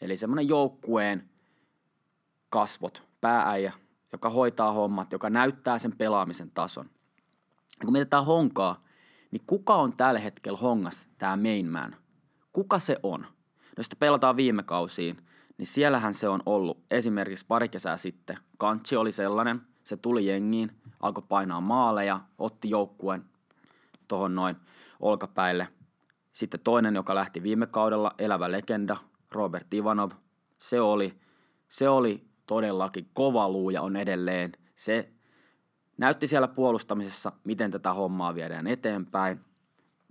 [0.00, 1.30] Eli semmoinen joukkueen
[2.50, 3.72] kasvot, päääijä,
[4.12, 6.90] joka hoitaa hommat, joka näyttää sen pelaamisen tason.
[7.80, 8.84] Ja kun mietitään honkaa,
[9.30, 11.96] niin kuka on tällä hetkellä hongassa tämä main man?
[12.52, 13.20] Kuka se on?
[13.20, 15.16] No jos pelataan viime kausiin,
[15.58, 18.38] niin siellähän se on ollut esimerkiksi pari kesää sitten.
[18.58, 23.24] Kantsi oli sellainen, se tuli jengiin, alkoi painaa maaleja, otti joukkueen
[24.08, 24.56] tuohon noin
[25.00, 25.68] olkapäille.
[26.32, 28.96] Sitten toinen, joka lähti viime kaudella, elävä legenda,
[29.30, 30.10] Robert Ivanov.
[30.58, 31.20] Se oli,
[31.68, 34.52] se oli todellakin kova luu ja on edelleen.
[34.74, 35.12] Se
[35.98, 39.40] näytti siellä puolustamisessa, miten tätä hommaa viedään eteenpäin.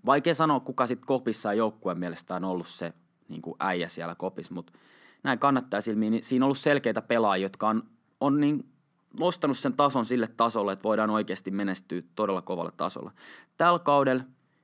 [0.05, 2.93] Vaikea sanoa, kuka sitten kopissa ja joukkueen mielestä on ollut se
[3.29, 4.73] niin kuin äijä siellä kopissa, mutta
[5.23, 6.12] näin kannattaa silmiin.
[6.12, 7.84] Niin siinä on ollut selkeitä pelaajia, jotka on,
[8.19, 8.71] on niin
[9.19, 13.12] nostanut sen tason sille tasolle, että voidaan oikeasti menestyä todella kovalle tasolla.
[13.57, 14.23] Tällä kaudella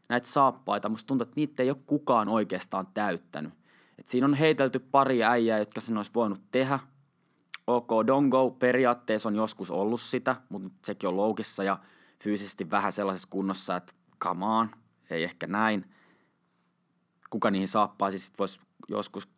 [0.10, 3.54] näitä saappaita, musta tuntuu, että niitä ei ole kukaan oikeastaan täyttänyt.
[4.00, 6.80] Et siinä on heitelty pari äijää, jotka sen olisi voinut tehdä.
[7.68, 11.80] OK, Dongo periaatteessa on joskus ollut sitä, mutta sekin on loukissa ja
[12.24, 13.94] fyysisesti vähän sellaisessa kunnossa, että
[14.24, 14.70] come on,
[15.10, 15.86] ei ehkä näin.
[17.30, 19.30] Kuka niihin saappaisi sitten voisi joskus,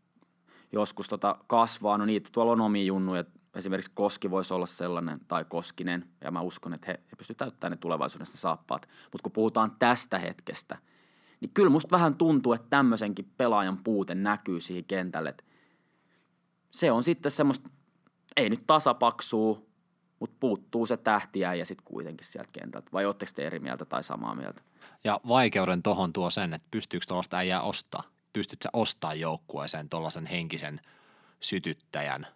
[0.71, 1.97] joskus tota kasvaa.
[1.97, 3.23] No niitä tuolla on omia junnuja,
[3.56, 7.72] esimerkiksi Koski voisi olla sellainen, tai Koskinen, ja mä uskon, että he, he pystyvät täyttämään
[7.72, 8.90] ne tulevaisuudessa ne saappaat.
[9.04, 10.78] Mutta kun puhutaan tästä hetkestä,
[11.40, 15.36] niin kyllä musta vähän tuntuu, että tämmöisenkin pelaajan puute näkyy siihen kentälle.
[16.72, 17.70] Se on sitten semmoista,
[18.38, 19.70] ei nyt tasapaksuu,
[20.20, 22.90] mutta puuttuu se tähtiä ja sitten kuitenkin sieltä kentältä.
[22.94, 24.62] Vai ootteko te eri mieltä tai samaa mieltä?
[25.04, 28.04] Ja vaikeuden tohon tuo sen, että pystyykö tuollaista äijää ostaa?
[28.34, 30.82] Pystytkö sä ostaa joukkueeseen tuollaisen henkisen
[31.40, 32.28] sytyttäjän?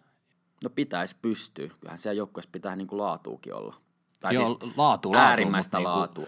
[0.64, 1.68] No pitäisi pystyä.
[1.80, 3.76] Kyllähän siellä joukkueessa pitää niinku laatuukin olla.
[4.20, 6.26] Tai Joo, siis laatu, laatu, äärimmäistä mutta laatua.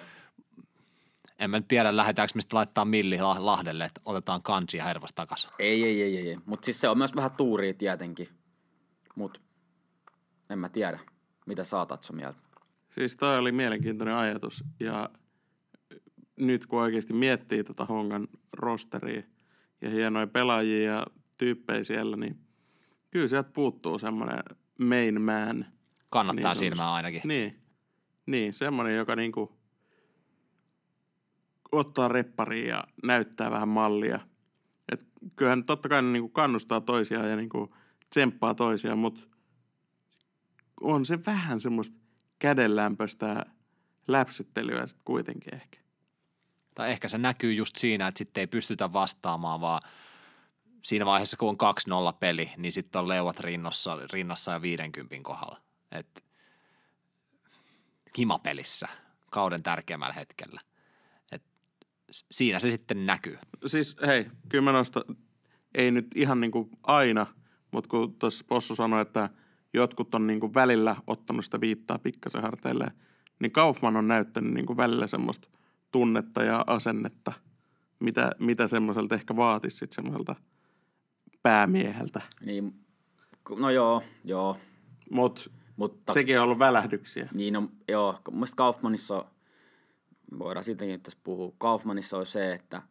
[1.39, 5.13] En mä nyt tiedä, lähdetäänkö mistä laittaa Milli Lah- Lahdelle, että otetaan kansi ja hervas
[5.15, 5.51] takaisin.
[5.59, 6.29] Ei, ei, ei, ei.
[6.29, 6.39] ei.
[6.47, 8.29] Mutta siis se on myös vähän tuuria tietenkin.
[9.15, 9.41] Mutta
[10.51, 10.99] en mä tiedä,
[11.47, 12.39] mitä sä Tatso mieltä.
[12.91, 15.11] Siis toi oli mielenkiintoinen ajatus ja
[16.37, 19.23] nyt kun oikeasti miettii tätä Hongan rosteria
[19.81, 21.07] ja hienoja pelaajia ja
[21.39, 22.46] tyyppejä siellä, niin
[23.17, 24.43] kyllä sieltä puuttuu semmoinen
[24.79, 25.67] main man.
[26.11, 27.21] Kannattaa Niin silmää ainakin.
[27.25, 27.63] Niin,
[28.27, 29.59] niin semmoinen, joka niinku
[31.73, 34.21] ottaa reppariin ja näyttää vähän mallia.
[34.93, 37.75] Et kyllähän totta kai ne niinku kannustaa toisiaan ja niinku
[38.11, 39.21] tsemppaa toisiaan, mutta
[40.81, 41.97] on se vähän semmoista
[42.39, 43.47] kädenlämpöistä
[44.09, 45.79] läpsyttelyä sitten kuitenkin ehkä.
[46.75, 49.83] Tai ehkä se näkyy just siinä, että sitten ei pystytä vastaamaan, vaan
[50.87, 51.75] siinä vaiheessa, kun on
[52.13, 55.61] 2-0 peli, niin sitten on leuat rinnassa, rinnassa ja 50 kohdalla.
[55.93, 56.25] Et
[58.19, 58.89] himapelissä,
[59.31, 60.61] kauden tärkeimmällä hetkellä.
[61.33, 61.43] Et
[62.31, 63.39] siinä se sitten näkyy.
[63.67, 64.27] Siis hei,
[64.73, 65.03] nostan,
[65.75, 67.27] ei nyt ihan niinku aina,
[67.71, 69.31] mutta kun tuossa Possu sanoi, että
[69.75, 72.93] jotkut on niinku välillä ottanut sitä viittaa pikkasen harteille,
[73.41, 75.49] niin Kaufman on näyttänyt niinku välillä semmoista
[75.93, 77.33] tunnetta ja asennetta,
[78.01, 80.35] mitä, mitä semmoiselta ehkä vaatisi sitten semmoiselta
[81.51, 82.21] päämieheltä.
[82.45, 82.75] Niin,
[83.57, 84.57] no joo, joo.
[85.11, 87.29] Mutta Mutta sekin on ollut välähdyksiä.
[87.35, 89.25] niin on, joo, mun mielestä Kaufmanissa
[90.39, 92.83] voidaan siitäkin nyt tässä puhua, Kaufmanissa on se, että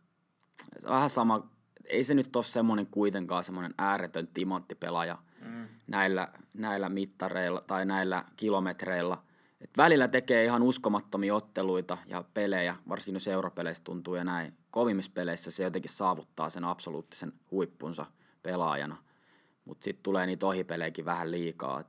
[0.87, 1.49] vähän sama,
[1.85, 5.67] ei se nyt ole semmoinen kuitenkaan semmoinen ääretön timanttipelaaja mm.
[5.87, 9.17] näillä, näillä mittareilla tai näillä kilometreillä.
[9.61, 14.53] Et välillä tekee ihan uskomattomia otteluita ja pelejä, varsinkin jos europeleissä tuntuu ja näin.
[14.71, 18.05] Kovimmissa peleissä se jotenkin saavuttaa sen absoluuttisen huippunsa
[18.45, 18.97] pelaajana.
[19.65, 21.79] Mutta sitten tulee niitä ohipelejäkin vähän liikaa.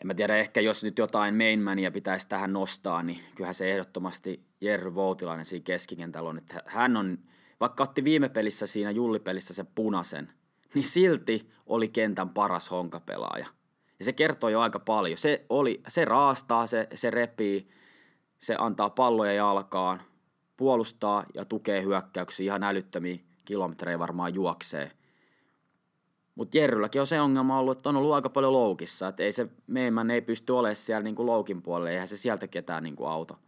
[0.00, 4.44] En mä tiedä, ehkä jos nyt jotain mainmania pitäisi tähän nostaa, niin kyllähän se ehdottomasti
[4.60, 6.38] Jerry Voutilainen siinä keskikentällä on.
[6.38, 7.18] Että hän on,
[7.60, 10.32] vaikka otti viime pelissä siinä jullipelissä sen punaisen,
[10.74, 13.46] niin silti oli kentän paras honkapelaaja.
[13.98, 15.18] Ja se kertoo jo aika paljon.
[15.18, 17.68] Se, oli, se raastaa, se, se repii,
[18.38, 20.00] se antaa palloja jalkaan,
[20.56, 24.90] puolustaa ja tukee hyökkäyksiä ihan älyttömiä kilometrejä varmaan juoksee.
[26.34, 29.08] Mutta Jerrylläkin on se ongelma ollut, että on ollut aika paljon loukissa.
[29.08, 32.82] Että ei se Meemän ei pysty olemaan siellä niinku loukin puolella, eihän se sieltä ketään
[32.82, 33.38] niinku auto.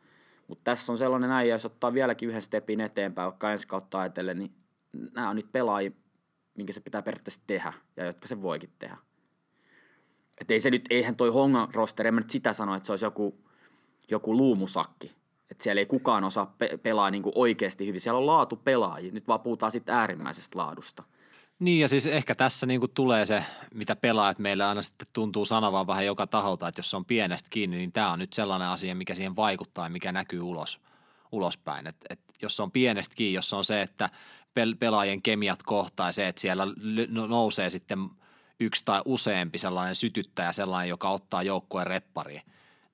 [0.49, 4.39] Mutta tässä on sellainen äijä, jos ottaa vieläkin yhden stepin eteenpäin, vaikka ensi kautta ajatellen,
[4.39, 4.53] niin
[5.15, 5.91] nämä on nyt pelaajia,
[6.55, 8.97] minkä se pitää periaatteessa tehdä ja jotka se voikin tehdä.
[10.41, 12.93] Et ei se nyt, eihän toi Hongan roster, en mä nyt sitä sano, että se
[12.93, 13.45] olisi joku,
[14.11, 15.20] joku luumusakki.
[15.51, 18.01] Että siellä ei kukaan osaa pe- pelaa niin kuin oikeasti hyvin.
[18.01, 19.13] Siellä on laatu pelaajia.
[19.13, 21.03] Nyt vaan puhutaan sitten äärimmäisestä laadusta.
[21.59, 25.87] Niin ja siis ehkä tässä niinku tulee se, mitä pelaajat meillä aina sitten tuntuu sanovan
[25.87, 28.95] vähän joka taholta, että jos se on pienestä kiinni, niin tämä on nyt sellainen asia,
[28.95, 30.81] mikä siihen vaikuttaa ja mikä näkyy ulos,
[31.33, 31.87] ulospäin.
[31.87, 34.11] Et, et jos se on pienestä kiinni, jos se on se, että
[34.61, 36.67] pel- pelaajien kemiat kohtaa se, että siellä
[37.09, 37.99] no, nousee sitten
[38.61, 42.43] yksi tai useampi sellainen sytyttäjä, sellainen, joka ottaa joukkueen reppariin,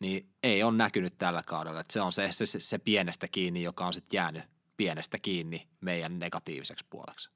[0.01, 1.81] niin ei ole näkynyt tällä kaudella.
[1.81, 4.43] Et se on se, se, se pienestä kiinni, joka on sitten jäänyt
[4.77, 7.31] pienestä kiinni meidän negatiiviseksi puoleksi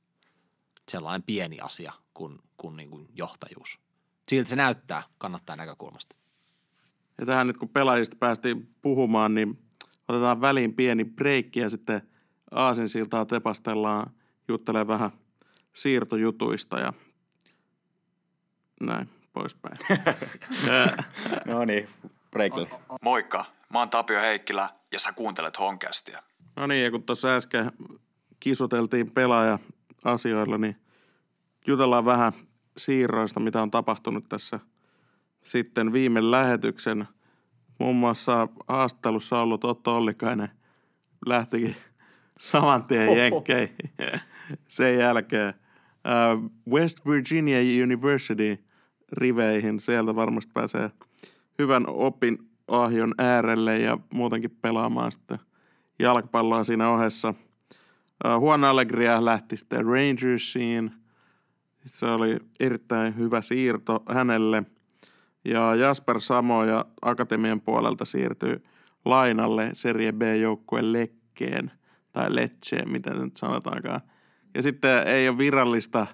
[0.91, 3.81] sellainen pieni asia kuin, kuin, niin kuin johtajuus.
[4.29, 6.17] Siltä se näyttää kannattaa näkökulmasta.
[7.19, 9.59] Ja tähän nyt kun pelaajista päästiin puhumaan, niin
[10.09, 12.03] otetaan väliin pieni breikki ja sitten
[12.51, 14.11] Aasinsiltaa tepastellaan,
[14.49, 15.11] juttelee vähän
[15.73, 16.93] siirtojutuista ja
[18.81, 19.77] näin poispäin.
[21.47, 21.89] No niin,
[22.31, 22.69] breakille.
[23.03, 26.23] Moikka, mä oon Tapio Heikkilä ja sä kuuntelet Honkästiä.
[26.57, 27.73] no niin, ja kun tuossa äsken
[28.41, 30.77] kisuteltiin pelaaja-asioilla, niin
[31.67, 32.33] jutellaan vähän
[32.77, 34.61] siirroista, mitä on tapahtunut tässä
[35.45, 37.09] sitten viime lähetyksen.
[37.79, 40.49] Muun muassa haastattelussa ollut Otto Ollikainen
[41.27, 41.77] lähtikin
[42.41, 43.77] saman tien jenkkeihin
[44.69, 45.49] sen jälkeen.
[45.49, 48.65] Äh, West Virginia University
[49.13, 49.81] riveihin.
[49.81, 50.91] Sieltä varmasti pääsee
[51.61, 55.39] hyvän opin ahjon äärelle ja muutenkin pelaamaan sitten
[55.99, 57.35] jalkapalloa siinä ohessa.
[58.27, 60.91] Äh, Juan Allegria lähti sitten Rangersiin.
[61.87, 64.63] Se oli erittäin hyvä siirto hänelle.
[65.45, 68.65] Ja Jasper Samo ja Akatemian puolelta siirtyy
[69.05, 71.71] lainalle Serie B-joukkueen Lekkeen
[72.13, 74.01] tai Letseen, miten se nyt sanotaankaan.
[74.55, 76.07] Ja sitten ei ole virallista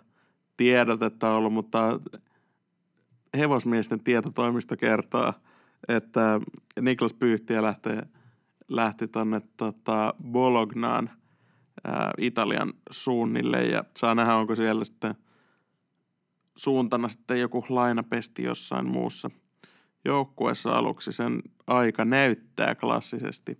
[0.56, 2.00] tiedotetta ollut, mutta
[3.36, 5.32] hevosmiesten tietotoimisto kertoo,
[5.88, 6.40] että
[6.80, 8.02] Niklas Pyyhtiä lähtee,
[8.68, 11.10] lähti tonne tota, Bolognaan
[11.84, 15.14] ää, Italian suunnille ja saa nähdä, onko siellä sitten
[16.56, 19.30] suuntana sitten joku lainapesti jossain muussa
[20.04, 21.12] joukkueessa aluksi.
[21.12, 23.58] Sen aika näyttää klassisesti.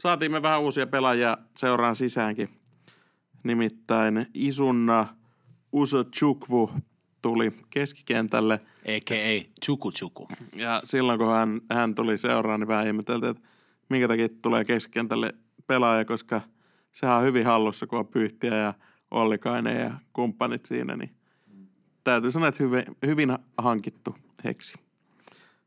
[0.00, 2.48] Saatiin me vähän uusia pelaajia seuraan sisäänkin.
[3.44, 5.06] Nimittäin Isunna
[5.72, 6.70] Uso Chukwu
[7.22, 8.60] tuli keskikentälle.
[8.88, 9.50] A.k.a.
[9.64, 10.28] Chuku Chuku.
[10.56, 13.48] Ja silloin kun hän, hän tuli seuraan, niin vähän ihmeteltiin, että
[13.88, 15.34] minkä takia tulee keskikentälle
[15.66, 16.40] pelaaja, koska
[16.92, 18.74] sehän on hyvin hallussa, kun on Pyyhtiä ja
[19.10, 21.10] Ollikainen ja kumppanit siinä, niin
[22.04, 24.74] täytyy sanoa, että hyvin, hyvin hankittu heksi.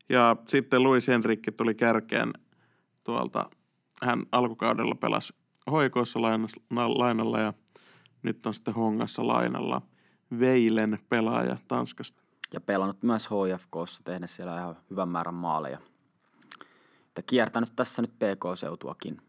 [0.09, 2.33] Ja sitten Luis Henrique tuli kärkeen
[3.03, 3.49] tuolta,
[4.03, 5.33] hän alkukaudella pelasi
[5.71, 6.21] hoikoissa
[6.69, 7.53] lainalla ja
[8.23, 9.81] nyt on sitten Hongassa lainalla
[10.39, 12.20] Veilen pelaaja Tanskasta.
[12.53, 15.79] Ja pelannut myös HFKssa, tehnyt siellä ihan hyvän määrän maaleja.
[17.07, 19.21] Että kiertänyt tässä nyt PK-seutuakin.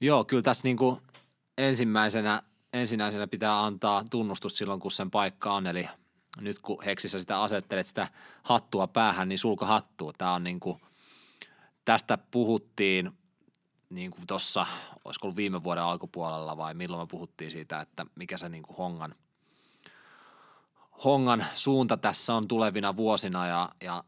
[0.00, 1.00] Joo, kyllä tässä niin kuin
[1.58, 5.66] ensimmäisenä, ensinnäisenä pitää antaa tunnustusta silloin, kun sen paikka on.
[5.66, 5.88] Eli
[6.40, 8.08] nyt kun Heksissä sitä asettelet sitä
[8.42, 10.12] hattua päähän, niin sulka hattua.
[10.18, 10.80] Tämä on niin kuin,
[11.84, 13.10] tästä puhuttiin
[13.90, 14.66] niin kuin tuossa,
[15.04, 18.76] olisiko ollut viime vuoden alkupuolella vai milloin me puhuttiin siitä, että mikä se niin kuin
[18.76, 19.14] hongan,
[21.04, 24.04] hongan suunta tässä on tulevina vuosina ja, ja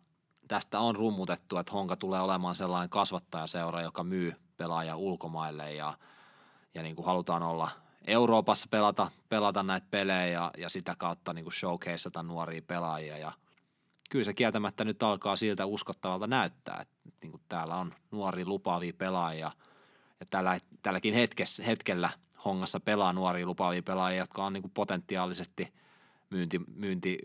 [0.49, 5.95] tästä on rummutettu, että Honka tulee olemaan sellainen kasvattajaseura, joka myy pelaajia ulkomaille ja,
[6.75, 7.71] ja niin kuin halutaan olla
[8.07, 13.19] Euroopassa pelata, pelata näitä pelejä ja, ja sitä kautta niin kuin showcaseata nuoria pelaajia.
[13.19, 13.33] Ja
[14.11, 18.93] kyllä se kieltämättä nyt alkaa siltä uskottavalta näyttää, että niin kuin täällä on nuoria lupaavia
[18.99, 19.51] pelaajia.
[20.21, 22.11] Ja tällä, tälläkin hetkessä, hetkellä
[22.45, 25.73] Hongassa pelaa nuoria lupaavia pelaajia, jotka on niin kuin potentiaalisesti
[26.33, 27.19] myynti, myynti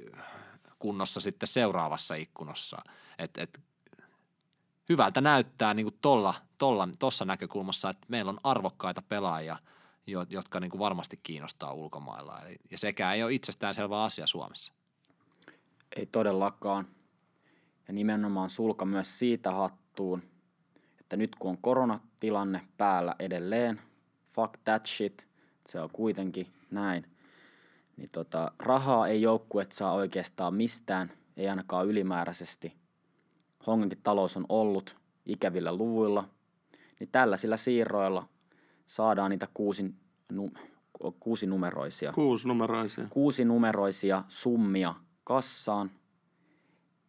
[0.80, 2.78] kunnossa sitten seuraavassa ikkunassa.
[3.20, 3.62] Et, et,
[4.90, 9.58] hyvältä näyttää niin kuin tolla, tolla, tossa näkökulmassa, että meillä on arvokkaita pelaajia,
[10.08, 12.42] jo, jotka niin kuin varmasti kiinnostaa ulkomailla.
[12.42, 14.74] Eli, ja sekään ei ole itsestäänselvä asia Suomessa.
[15.96, 16.88] Ei todellakaan.
[17.88, 20.24] Ja nimenomaan sulka myös siitä hattuun,
[21.00, 23.82] että nyt kun on koronatilanne päällä edelleen,
[24.34, 25.28] fuck that shit,
[25.68, 27.17] se on kuitenkin näin,
[27.98, 32.74] niin tota, rahaa ei joukkuet saa oikeastaan mistään, ei ainakaan ylimääräisesti.
[33.68, 36.30] Hongankin talous on ollut ikävillä luvuilla,
[37.00, 38.28] niin tällaisilla siirroilla
[38.86, 39.96] saadaan niitä kuusi,
[40.32, 40.52] nu,
[41.20, 43.08] kuusinumeroisia, Kuusinumeroisia.
[43.10, 45.92] kuusinumeroisia summia kassaan.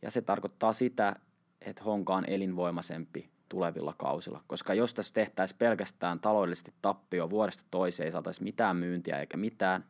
[0.02, 1.16] Ja se tarkoittaa sitä,
[1.60, 4.44] että Honka on elinvoimaisempi tulevilla kausilla.
[4.46, 9.84] Koska jos tässä tehtäisiin pelkästään taloudellisesti tappio vuodesta toiseen, ei saataisi mitään myyntiä eikä mitään,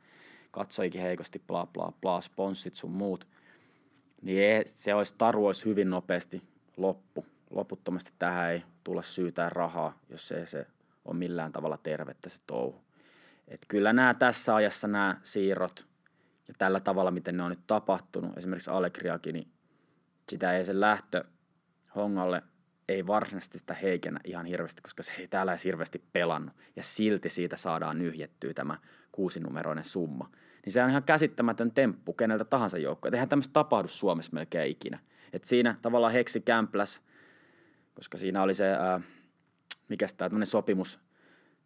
[0.51, 3.29] katsoikin heikosti, bla bla bla, sponssit sun muut,
[4.23, 6.43] niin ei, se olisi, taru olisi hyvin nopeasti
[6.77, 7.27] loppu.
[7.51, 10.67] Loputtomasti tähän ei tulla syytään rahaa, jos ei se
[11.05, 12.81] on millään tavalla tervettä se touhu.
[13.49, 15.87] Et kyllä nämä tässä ajassa nämä siirrot
[16.49, 19.49] ja tällä tavalla, miten ne on nyt tapahtunut, esimerkiksi Allegriakin, niin
[20.29, 21.25] sitä ei sen lähtö
[21.95, 22.43] hongalle
[22.88, 26.57] ei varsinaisesti sitä heikennä ihan hirveästi, koska se ei täällä edes hirveästi pelannut.
[26.77, 28.79] Ja silti siitä saadaan nyhjettyä tämä
[29.12, 30.31] kuusinumeroinen summa.
[30.64, 33.11] Niin se on ihan käsittämätön temppu keneltä tahansa joukkoa.
[33.14, 34.98] Eihän tämmöistä tapahdu Suomessa melkein ikinä.
[35.33, 37.03] Et siinä tavallaan Heksi Kämpläs,
[37.94, 39.01] koska siinä oli se, ää,
[39.88, 41.01] mikä tämä sopimus,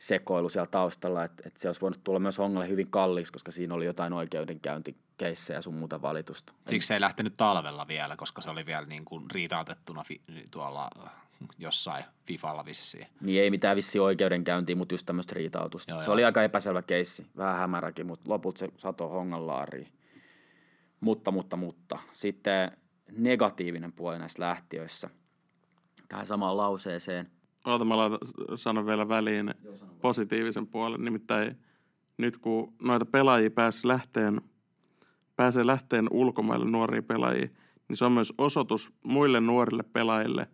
[0.02, 3.74] sekoilu siellä taustalla, että, että se olisi voinut tulla myös Hongalle hyvin kalliiksi, koska siinä
[3.74, 6.52] oli jotain oikeudenkäyntikeissejä ja sun muuta valitusta.
[6.66, 10.88] Siksi se ei lähtenyt talvella vielä, koska se oli vielä niin kuin riitautettuna fi- tuolla
[11.04, 11.12] äh,
[11.58, 13.06] jossain Fifalla vissiin.
[13.20, 15.92] Niin ei mitään vissi oikeudenkäyntiä, mutta just tämmöistä riitautusta.
[15.92, 16.14] Joo, se joo.
[16.14, 19.92] oli aika epäselvä keissi, vähän hämäräkin, mutta loput se sato Hongan laariin.
[21.00, 21.98] Mutta, mutta, mutta.
[22.12, 22.76] Sitten
[23.16, 25.10] negatiivinen puoli näissä lähtiöissä.
[26.08, 27.30] Tähän samaan lauseeseen–
[27.64, 28.18] Oota, mä laitan,
[28.54, 29.54] sanon vielä väliin
[30.00, 31.04] positiivisen puolen.
[31.04, 31.56] Nimittäin
[32.18, 34.40] nyt kun noita pelaajia pääsee lähteen,
[35.36, 37.48] pääsee lähteen ulkomaille nuoria pelaajia,
[37.88, 40.48] niin se on myös osoitus muille nuorille pelaajille,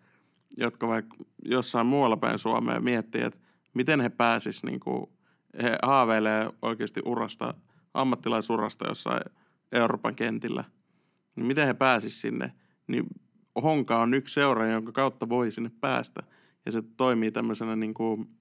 [0.57, 3.39] jotka vaikka jossain muualla päin Suomea miettii, että
[3.75, 5.07] miten he pääsis, niin kuin,
[5.63, 7.55] he haaveilee oikeasti urasta,
[7.95, 9.23] ammattilaisurasta jossain
[9.73, 10.65] Euroopan kentillä.
[11.37, 12.53] Niin miten he pääsis sinne,
[12.87, 13.07] niin
[13.63, 16.23] Honka on yksi seura, jonka kautta voi sinne päästä–
[16.67, 18.39] ja se toimii tämmöisenä niin kuin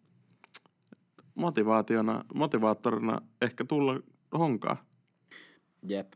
[1.35, 3.99] motivaationa, motivaattorina ehkä tulla
[4.37, 4.85] honkaa.
[5.87, 6.13] Jep.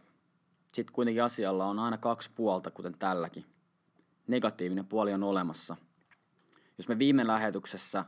[0.73, 3.45] Sitten kuitenkin asialla on aina kaksi puolta, kuten tälläkin.
[4.27, 5.75] Negatiivinen puoli on olemassa.
[6.77, 8.05] Jos me viime lähetyksessä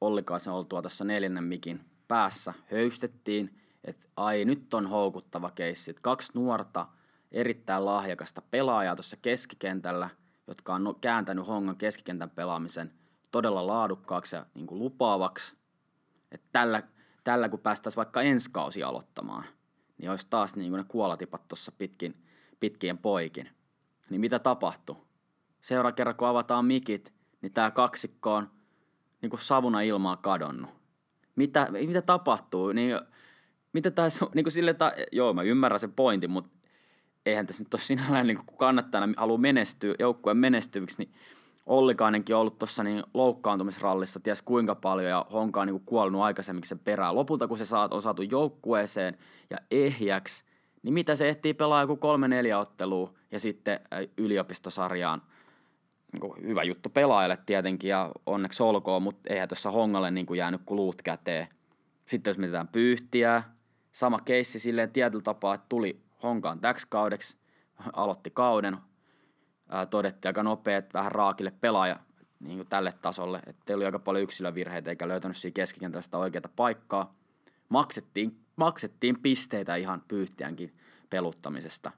[0.00, 6.32] Ollikaisen oltua tässä neljännen mikin päässä höystettiin, että ai nyt on houkuttava keissi, että kaksi
[6.34, 6.86] nuorta,
[7.32, 10.10] erittäin lahjakasta pelaajaa tuossa keskikentällä–
[10.46, 12.92] jotka on no, kääntänyt Hongan keskikentän pelaamisen
[13.30, 15.56] todella laadukkaaksi ja niin kuin lupaavaksi.
[16.32, 16.82] Että tällä,
[17.24, 19.44] tällä, kun päästäisiin vaikka ensi kausi aloittamaan,
[19.98, 22.24] niin olisi taas niin kuin ne kuolatipat tuossa pitkin,
[22.60, 23.48] pitkien poikin.
[24.10, 25.06] Niin mitä tapahtuu?
[25.60, 28.50] Seura kerran, kun avataan mikit, niin tämä kaksikko on
[29.22, 30.70] niin kuin savuna ilmaa kadonnut.
[31.36, 32.72] Mitä, mitä tapahtuu?
[32.72, 33.00] Niin,
[33.72, 36.55] mitä taas, niin kuin sille, ta- joo, mä ymmärrän sen pointin, mutta
[37.26, 41.14] eihän tässä nyt ole sinällään niin kun kannattajana haluaa menestyä, joukkueen menestyviksi, niin
[41.66, 46.64] Ollikainenkin on ollut tuossa niin loukkaantumisrallissa ties kuinka paljon ja Honka on niin kuollut aikaisemmin
[46.66, 47.14] sen perään.
[47.14, 49.18] Lopulta kun se saat, on saatu joukkueeseen
[49.50, 50.44] ja ehjäksi,
[50.82, 53.80] niin mitä se ehtii pelaa joku kolme neljä ottelua ja sitten
[54.16, 55.22] yliopistosarjaan.
[56.12, 60.60] Niin hyvä juttu pelaajalle tietenkin ja onneksi olkoon, mutta eihän tuossa Hongalle niin kuin jäänyt
[60.66, 61.48] kulut käteen.
[62.04, 63.42] Sitten jos mietitään pyyhtiä,
[63.92, 67.36] sama keissi silleen tietyllä tapaa, että tuli Honkaan täksi kaudeksi,
[67.92, 68.76] aloitti kauden,
[69.68, 71.96] ää, todettiin aika nopea, että vähän raakille pelaaja
[72.40, 76.50] niin kuin tälle tasolle, että oli aika paljon yksilövirheitä eikä löytänyt siinä keskikentällä sitä oikeaa
[76.56, 77.14] paikkaa.
[77.68, 80.76] Maksettiin, maksettiin pisteitä ihan pyyhtiänkin
[81.10, 81.90] peluttamisesta.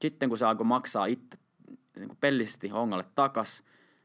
[0.00, 1.38] Sitten kun se alkoi maksaa itse
[1.96, 3.62] niin kuin pellisesti Hongalle takas,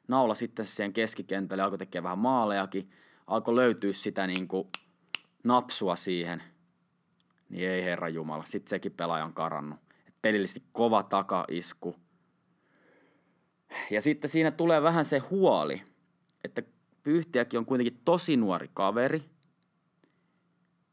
[0.07, 2.89] naula sitten siihen keskikentälle, alkoi tekemään vähän maalejakin,
[3.27, 4.67] alkoi löytyä sitä niin kuin
[5.43, 6.43] napsua siihen–
[7.49, 8.43] niin ei herra Jumala.
[8.45, 9.79] Sitten sekin pelaaja on karannut.
[10.21, 11.95] Pelillisesti kova takaisku.
[13.91, 15.81] Ja sitten siinä tulee vähän se huoli,
[16.43, 16.61] että
[17.03, 19.23] Pyhtiäkin on kuitenkin tosi nuori kaveri.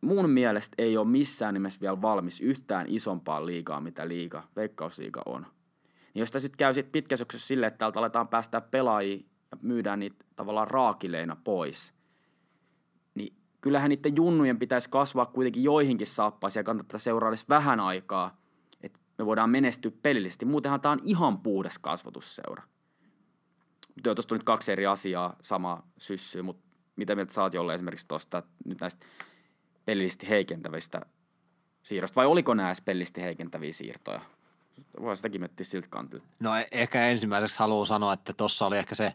[0.01, 5.47] Mun mielestä ei ole missään nimessä vielä valmis yhtään isompaa liigaa, mitä liiga, veikkausliiga on.
[6.15, 9.17] Niin jos tässä nyt käy sitten pitkäsyksyssä silleen, että täältä aletaan päästä pelaajia
[9.51, 11.93] ja myydään niitä tavallaan raakileina pois–
[13.65, 18.37] kyllähän niiden junnujen pitäisi kasvaa kuitenkin joihinkin saappaisiin ja kannattaa seuraa edes vähän aikaa,
[18.83, 20.45] että me voidaan menestyä pelillisesti.
[20.45, 22.63] Muutenhan tämä on ihan puhdas kasvatusseura.
[23.95, 26.63] Mutta tuli nyt kaksi eri asiaa, sama syssy, mutta
[26.97, 29.07] mitä mieltä saat jolle esimerkiksi tuosta nyt näistä
[29.85, 31.01] pelillisesti heikentävistä
[31.83, 34.21] siirroista, vai oliko nämä pelillisesti heikentäviä siirtoja?
[35.01, 36.27] Voi sitäkin miettiä siltä kantilta.
[36.41, 39.15] No e- ehkä ensimmäiseksi haluan sanoa, että tuossa oli ehkä se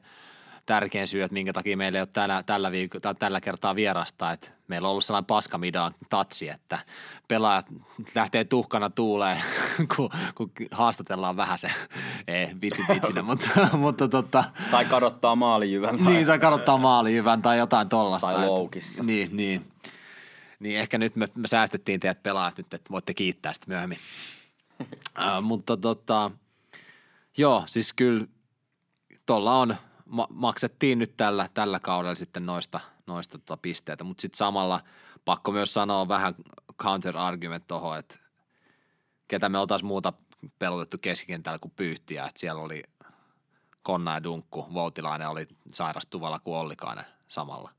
[0.70, 4.51] tärkein syy, että minkä takia meillä ei ole tällä, tällä, viikolla, tällä kertaa vierasta, että
[4.67, 6.80] meillä on ollut sellainen paskamida tatsi, että
[7.28, 7.65] pelaajat
[8.15, 9.41] lähtee tuhkana tuuleen,
[9.95, 11.72] kun, kun haastatellaan vähän se,
[12.28, 15.97] ei vitsi vitsinä, mutta, mutta tota, Tai kadottaa maalijyvän.
[15.97, 16.13] Tai...
[16.13, 18.34] Niin, tai kadottaa maalijyvän tai jotain tollasta.
[18.34, 19.03] Tai loukissa.
[19.03, 19.72] Et, niin, niin.
[20.59, 23.97] Niin ehkä nyt me, me säästettiin teidät pelaajat nyt, että voitte kiittää sitten myöhemmin.
[24.82, 26.32] uh, mutta tota,
[27.38, 28.26] joo, siis kyllä
[29.26, 29.76] tuolla on–
[30.10, 34.82] ma- maksettiin nyt tällä, tällä kaudella sitten noista, noista tota pisteitä, mutta sitten samalla
[35.26, 36.36] pakko myös sanoa vähän
[36.84, 38.20] counter-argument tuohon, että
[39.28, 40.14] ketä me oltaisiin muuta
[40.60, 42.84] pelotettu keskikentällä kuin pyyhtiä, että siellä oli
[43.84, 47.72] Konna ja Dunkku, Voutilainen oli sairastuvalla kuin Ollikainen samalla.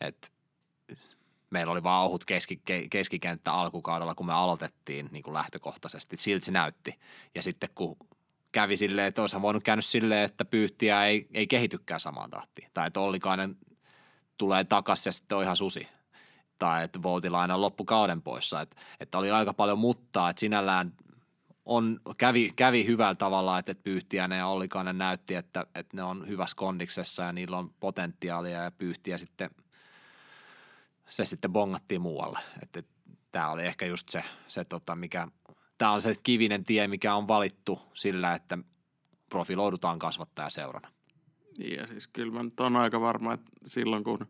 [0.00, 0.32] Et
[1.50, 6.16] meillä oli vaan ohut keski, keskikenttä alkukaudella, kun me aloitettiin niin kuin lähtökohtaisesti.
[6.16, 6.98] Siltä se näytti.
[7.34, 7.96] Ja sitten kun
[8.52, 12.70] kävi silleen, että olisihan voinut käynyt silleen, että pyyhtiä ei, ei kehitykään samaan tahtiin.
[12.74, 13.56] Tai että Ollikainen
[14.38, 15.88] tulee takaisin ja sitten on ihan susi.
[16.58, 18.60] Tai että Voutilainen on loppukauden poissa.
[18.60, 20.92] Että, että oli aika paljon muttaa, että sinällään
[21.64, 26.28] on, kävi, kävi hyvällä tavalla, että, että Pyyhtiäinen ja Ollikainen näytti, että, että ne on
[26.28, 29.50] hyvässä kondiksessa ja niillä on potentiaalia ja Pyyhtiä sitten–
[31.08, 32.38] se sitten bongattiin muualle.
[32.62, 32.82] Että
[33.32, 35.28] tämä oli ehkä just se, se tota, mikä,
[35.78, 38.58] tämä on se kivinen tie, mikä on valittu sillä, että
[39.28, 40.88] profiloidutaan kasvattajaseurana.
[41.58, 44.26] Ja siis kyllä mä nyt on aika varma, että silloin kun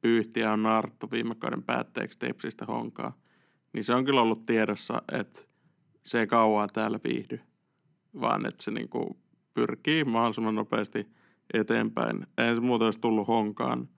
[0.00, 3.18] pyyhtiä on naarttu viime kauden päätteeksi Tepsistä honkaa,
[3.72, 5.40] niin se on kyllä ollut tiedossa, että
[6.02, 7.40] se ei kauaa täällä viihdy,
[8.20, 9.16] vaan että se niinku
[9.54, 11.08] pyrkii mahdollisimman nopeasti
[11.54, 12.26] eteenpäin.
[12.38, 13.88] Ei se muuten olisi tullut honkaan–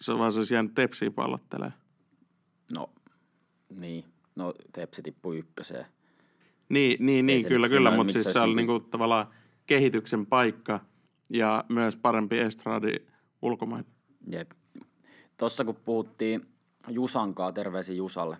[0.00, 1.72] se vaan se olisi jäänyt tepsiin pallottelee.
[2.74, 2.90] No,
[3.70, 4.04] niin.
[4.36, 5.86] No, tepsi tippui ykköseen.
[6.70, 9.26] Niin, niin, niin kyllä, kyllä, mutta siis se oli niinku niin tavallaan
[9.66, 10.80] kehityksen paikka
[11.30, 12.94] ja myös parempi estradi
[13.42, 13.88] ulkomailla.
[14.32, 14.50] Jep.
[15.36, 16.46] Tuossa kun puhuttiin
[16.88, 18.36] Jusankaa, terveisiä Jusalle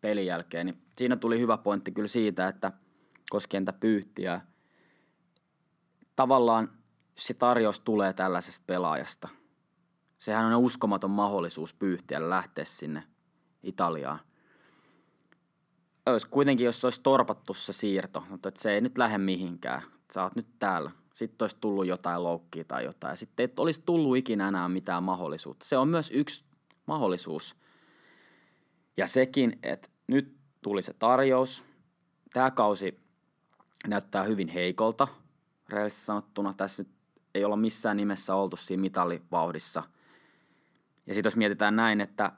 [0.00, 2.72] pelin jälkeen, niin siinä tuli hyvä pointti kyllä siitä, että
[3.30, 4.40] koskien tätä pyyhtiä,
[6.16, 6.70] tavallaan
[7.14, 9.28] se tarjous tulee tällaisesta pelaajasta–
[10.24, 13.02] Sehän on uskomaton mahdollisuus pyyhtiä lähteä sinne
[13.62, 14.18] Italiaan.
[16.06, 19.82] Olisi kuitenkin, jos olisi torpattu se siirto, mutta että se ei nyt lähde mihinkään.
[20.14, 20.90] Sä oot nyt täällä.
[21.12, 23.16] Sitten olisi tullut jotain loukkia tai jotain.
[23.16, 25.66] Sitten ei olisi tullut ikinä enää mitään mahdollisuutta.
[25.66, 26.44] Se on myös yksi
[26.86, 27.56] mahdollisuus.
[28.96, 31.64] Ja sekin, että nyt tuli se tarjous.
[32.32, 33.00] Tämä kausi
[33.86, 35.08] näyttää hyvin heikolta,
[35.68, 36.54] rehellisesti sanottuna.
[36.54, 36.92] Tässä nyt
[37.34, 39.82] ei olla missään nimessä oltu siinä mitalivauhdissa–
[41.06, 42.32] ja sitten jos mietitään näin, että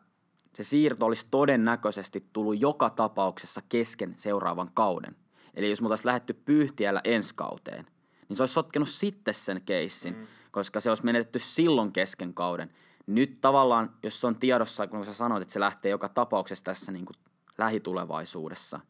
[0.57, 5.16] se siirto olisi todennäköisesti tullut joka tapauksessa kesken seuraavan kauden.
[5.54, 7.86] Eli jos me oltaisiin lähdetty pyyhtiällä ensi kauteen,
[8.28, 10.26] niin se olisi sotkenut sitten sen keissin, mm.
[10.50, 12.70] koska se olisi menetetty silloin kesken kauden.
[13.07, 16.92] Nyt tavallaan, jos se on tiedossa, kun sä sanoit, että se lähtee joka tapauksessa tässä
[16.92, 17.16] niin kuin
[17.59, 18.80] lähitulevaisuudessa,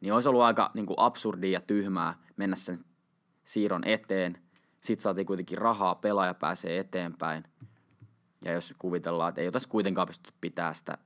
[0.00, 2.84] niin olisi ollut aika niin kuin absurdia ja tyhmää mennä sen
[3.44, 4.38] siirron eteen.
[4.80, 7.44] Sitten saatiin kuitenkin rahaa, pelaaja pääsee eteenpäin–
[8.46, 10.98] ja jos kuvitellaan, että ei oltaisi kuitenkaan pystytty pitää sitä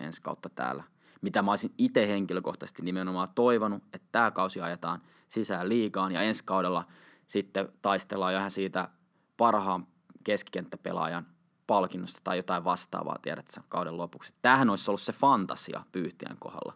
[0.00, 0.84] ensi kautta täällä.
[1.22, 6.44] Mitä mä olisin itse henkilökohtaisesti nimenomaan toivonut, että tämä kausi ajetaan sisään liigaan ja ensi
[6.44, 6.84] kaudella
[7.26, 8.88] sitten taistellaan ihan siitä
[9.36, 9.86] parhaan
[10.24, 11.26] keskikenttäpelaajan
[11.66, 14.34] palkinnosta tai jotain vastaavaa, tiedätkö, kauden lopuksi.
[14.42, 16.72] Tämähän olisi ollut se fantasia pyyhtien kohdalla.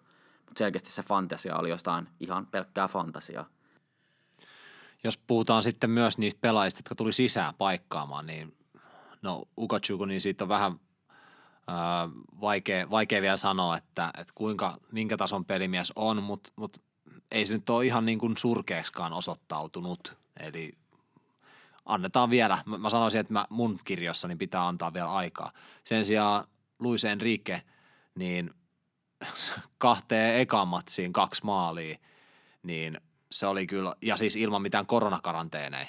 [0.46, 3.48] Mutta selkeästi se fantasia oli jostain ihan pelkkää fantasiaa.
[5.04, 8.56] Jos puhutaan sitten myös niistä pelaajista, jotka tuli sisään paikkaamaan, niin
[9.22, 10.80] no Ukachuku, niin siitä on vähän
[12.40, 16.82] vaikea, vaikea vielä sanoa, että, että kuinka, minkä tason pelimies on, mutta mut
[17.30, 20.18] ei se nyt ole ihan niin kuin surkeaksikaan osoittautunut.
[20.40, 20.72] Eli
[21.84, 25.52] annetaan vielä, mä, mä sanoisin, että mä, mun kirjossani pitää antaa vielä aikaa.
[25.84, 26.44] Sen sijaan
[26.78, 27.62] Luis Enrique,
[28.14, 28.50] niin
[29.78, 31.98] kahteen ekan matsiin kaksi maalia,
[32.62, 33.00] niin
[33.32, 35.86] se oli kyllä, ja siis ilman mitään koronakaranteeneja,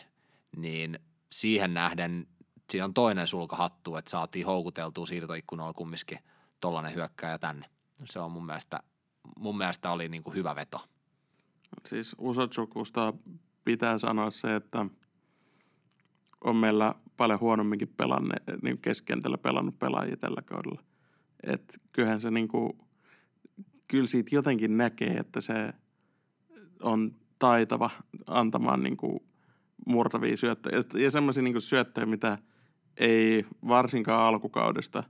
[0.57, 0.99] niin
[1.31, 2.27] siihen nähden
[2.71, 6.19] siinä on toinen sulkahattu, että saatiin houkuteltua siirtoikkunalla kumminkin
[6.59, 7.65] tollainen hyökkääjä tänne.
[8.05, 8.79] Se on mun mielestä,
[9.39, 10.79] mun mielestä oli niin kuin hyvä veto.
[11.85, 13.13] Siis Usochukusta
[13.63, 14.85] pitää sanoa se, että
[16.43, 20.81] on meillä paljon huonomminkin pelanne, niin keskentällä pelannut pelaajia tällä kaudella.
[21.43, 22.87] Et kyllähän se niinku,
[23.87, 25.73] kyllä siitä jotenkin näkee, että se
[26.81, 27.89] on taitava
[28.27, 29.25] antamaan niinku
[29.85, 30.83] murtavia syöttöjä.
[30.93, 32.37] Ja semmoisia niinku syöttöjä, mitä–
[33.01, 35.03] ei varsinkaan alkukaudesta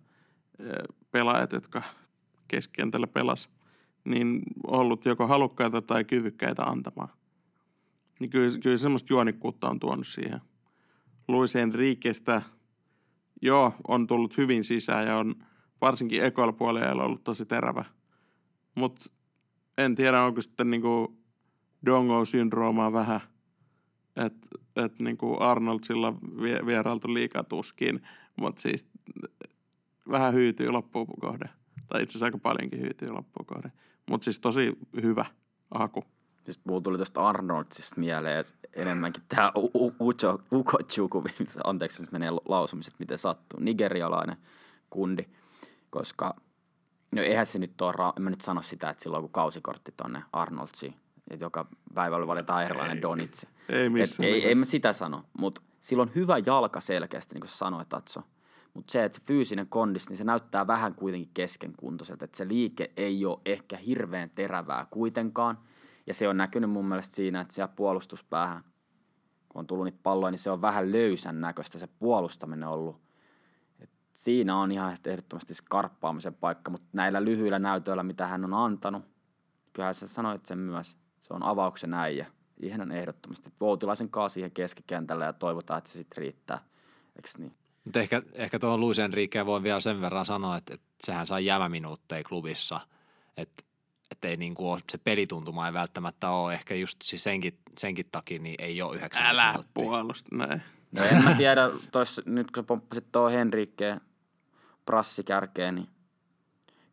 [1.12, 1.84] pelaajat, jotka
[2.48, 3.50] keskikentällä pelas,
[4.06, 7.10] niin ollut joko halukkaita tai kyvykkäitä antamaan.
[8.20, 10.42] Niin kyllä, kyllä semmoista juonikkuutta on tuonut siihen.
[11.28, 12.42] Luis Enriquestä,
[13.42, 15.36] joo, on tullut hyvin sisään ja on
[15.82, 17.86] varsinkin ekoilla ollut tosi terävä.
[18.76, 19.10] Mutta
[19.78, 21.18] en tiedä, onko sitten niinku
[21.86, 23.20] Dongo-syndroomaa vähän–
[24.16, 26.14] että et niinku Arnold sillä
[26.66, 28.88] vierailtu liikaa tuskiin, mutta siis
[30.12, 31.50] vähän hyytyy loppuun kohde.
[31.88, 33.72] Tai itse asiassa aika paljonkin hyytyy loppuun kohde.
[34.10, 35.26] Mutta siis tosi hyvä
[35.72, 36.04] haku.
[36.44, 38.44] Siis mulla tuli tuosta Arnoldsista mieleen
[38.74, 39.52] enemmänkin tämä
[40.52, 41.24] Ukochuku,
[41.64, 44.38] anteeksi jos menee lausumiset, miten sattuu, nigerialainen
[44.90, 45.26] kundi,
[45.90, 46.36] koska
[47.12, 50.24] no eihän se nyt ole, en mä nyt sano sitä, että silloin kun kausikortti tonne
[50.34, 50.94] Arnoldsiin,
[51.34, 53.48] että joka päivällä valitaan erilainen donitsi.
[53.70, 54.60] Ei missään ei, ei nimessä.
[54.60, 58.24] mä sitä sano, mutta sillä on hyvä jalka selkeästi, niin kuin sä sanoit, Tatso.
[58.74, 62.92] Mutta se, että se fyysinen kondis, niin se näyttää vähän kuitenkin keskenkuntoiselta, että se liike
[62.98, 65.58] ei ole ehkä hirveän terävää kuitenkaan.
[66.08, 68.64] Ja se on näkynyt mun mielestä siinä, että siellä puolustuspäähän,
[69.50, 73.02] kun on tullut niitä palloja, niin se on vähän löysän näköistä se puolustaminen ollut.
[73.80, 79.04] Et siinä on ihan ehdottomasti skarppaamisen paikka, mutta näillä lyhyillä näytöillä, mitä hän on antanut,
[79.74, 82.26] kyllähän sä sanoit sen myös, se on avauksen äijä.
[82.62, 83.54] Ihan ehdottomasti.
[83.60, 86.64] Voutilaisen kanssa siihen keskikentälle ja toivotaan, että se sitten riittää.
[87.16, 87.54] Eiks niin?
[87.86, 91.46] Mutta ehkä, ehkä tuohon Luis Enriqueen voin vielä sen verran sanoa, että, että sehän sai
[91.46, 92.80] jämäminuutteja klubissa,
[93.38, 93.64] että
[94.12, 98.56] että ei niinku ole, se pelituntuma ei välttämättä ole, ehkä just senkin, senkin takia niin
[98.60, 99.72] ei ole yhdeksän Älä minuuttia.
[99.74, 100.62] puolusta näin.
[100.98, 104.02] No en mä tiedä, tois, nyt kun sä pomppasit tuo Henrikkeen
[104.86, 105.88] prassikärkeen, niin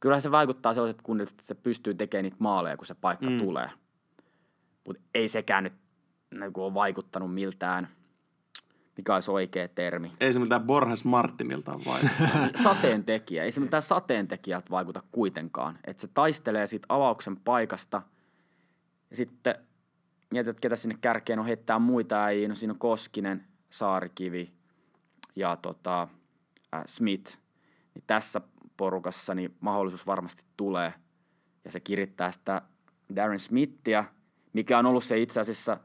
[0.01, 3.39] kyllähän se vaikuttaa sellaiset kunnilta, että se pystyy tekemään niitä maaleja, kun se paikka mm.
[3.39, 3.71] tulee.
[4.89, 5.73] Mutta ei sekään nyt
[6.31, 7.89] niin ole vaikuttanut miltään,
[8.97, 10.13] mikä olisi oikea termi.
[10.21, 12.57] Ei se mitään Borges Martinilta vaikuttanut.
[12.63, 13.45] Sateentekijä.
[13.45, 15.79] Ei se mitään sateentekijältä vaikuta kuitenkaan.
[15.87, 18.03] Että se taistelee siitä avauksen paikasta
[19.11, 19.55] ja sitten
[20.31, 22.49] mietit, että ketä sinne kärkeen on heittää muita äijä.
[22.49, 24.53] No siinä on Koskinen, Saarikivi
[25.37, 26.09] ja tota,
[26.75, 27.39] äh, Smith.
[27.95, 28.41] Niin tässä
[28.77, 30.95] porukassa niin mahdollisuus varmasti tulee.
[31.65, 32.63] Ja se kirittää sitä
[33.17, 34.05] Darren Smithia,
[34.53, 35.79] mikä on ollut se itse asiassa,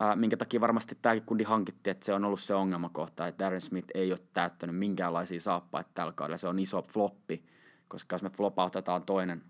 [0.00, 3.60] ää, minkä takia varmasti tämäkin kundi hankittiin, että se on ollut se ongelmakohta, että Darren
[3.60, 6.38] Smith ei ole täyttänyt minkäänlaisia saappaita tällä kaudella.
[6.38, 7.44] Se on iso floppi,
[7.88, 9.42] koska jos me flopautetaan toinen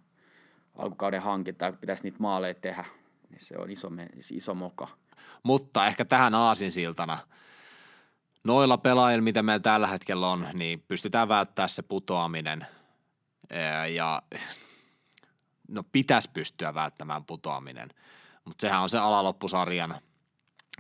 [0.75, 2.85] alkukauden hankinta pitäisi niitä maaleja tehdä,
[3.31, 3.89] niin se on iso,
[4.33, 4.89] iso moka.
[5.43, 7.19] Mutta ehkä tähän aasinsiltana
[8.45, 12.67] noilla pelaajilla, mitä meillä tällä hetkellä on, niin pystytään välttämään se putoaminen
[13.95, 14.23] ja
[15.69, 17.89] no pitäisi pystyä välttämään putoaminen,
[18.45, 20.01] mutta sehän on se alaloppusarjan,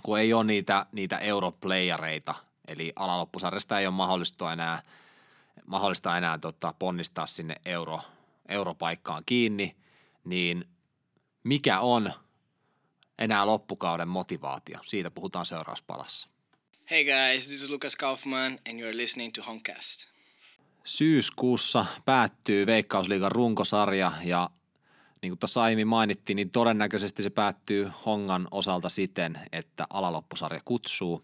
[0.03, 2.35] kun ei ole niitä, niitä europlayereita,
[2.69, 4.83] eli alaloppusarjasta ei ole mahdollista enää,
[5.67, 8.01] mahdollista enää tota, ponnistaa sinne euro,
[8.49, 9.75] europaikkaan kiinni,
[10.25, 10.65] niin
[11.45, 12.13] mikä on
[13.19, 14.79] enää loppukauden motivaatio?
[14.85, 16.29] Siitä puhutaan seuraavassa palassa.
[16.91, 20.07] Hey guys, this is Lucas Kaufman and you're listening to Honcast.
[20.85, 24.51] Syyskuussa päättyy Veikkausliigan runkosarja ja
[25.23, 31.23] niin kuin tuossa aiemmin mainittiin, niin todennäköisesti se päättyy Hongan osalta siten, että alaloppusarja kutsuu,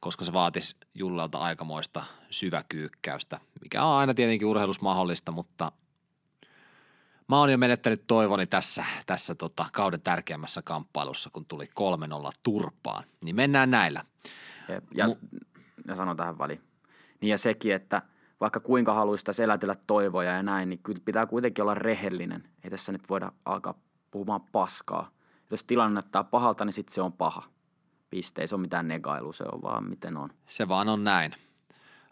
[0.00, 5.72] koska se vaatisi Jullalta aikamoista syväkyykkäystä, mikä on aina tietenkin urheilus mahdollista, mutta
[7.28, 11.68] mä oon jo menettänyt toivoni tässä, tässä tota kauden tärkeimmässä kamppailussa, kun tuli 3-0
[12.42, 13.04] turpaan.
[13.24, 14.04] Niin mennään näillä.
[14.68, 14.84] Jep.
[14.94, 15.38] Ja, Mu-
[15.88, 16.60] ja sanon tähän väliin.
[17.20, 18.02] Niin ja sekin, että
[18.42, 22.48] vaikka kuinka haluaisi selätellä toivoja ja näin, niin kyllä pitää kuitenkin olla rehellinen.
[22.64, 23.74] Ei tässä nyt voida alkaa
[24.10, 25.10] puhumaan paskaa.
[25.50, 27.42] Jos tilanne näyttää pahalta, niin sitten se on paha.
[28.10, 28.40] Piste.
[28.40, 30.30] Ei se ole mitään negailu, se on vaan miten on.
[30.46, 31.32] Se vaan on näin.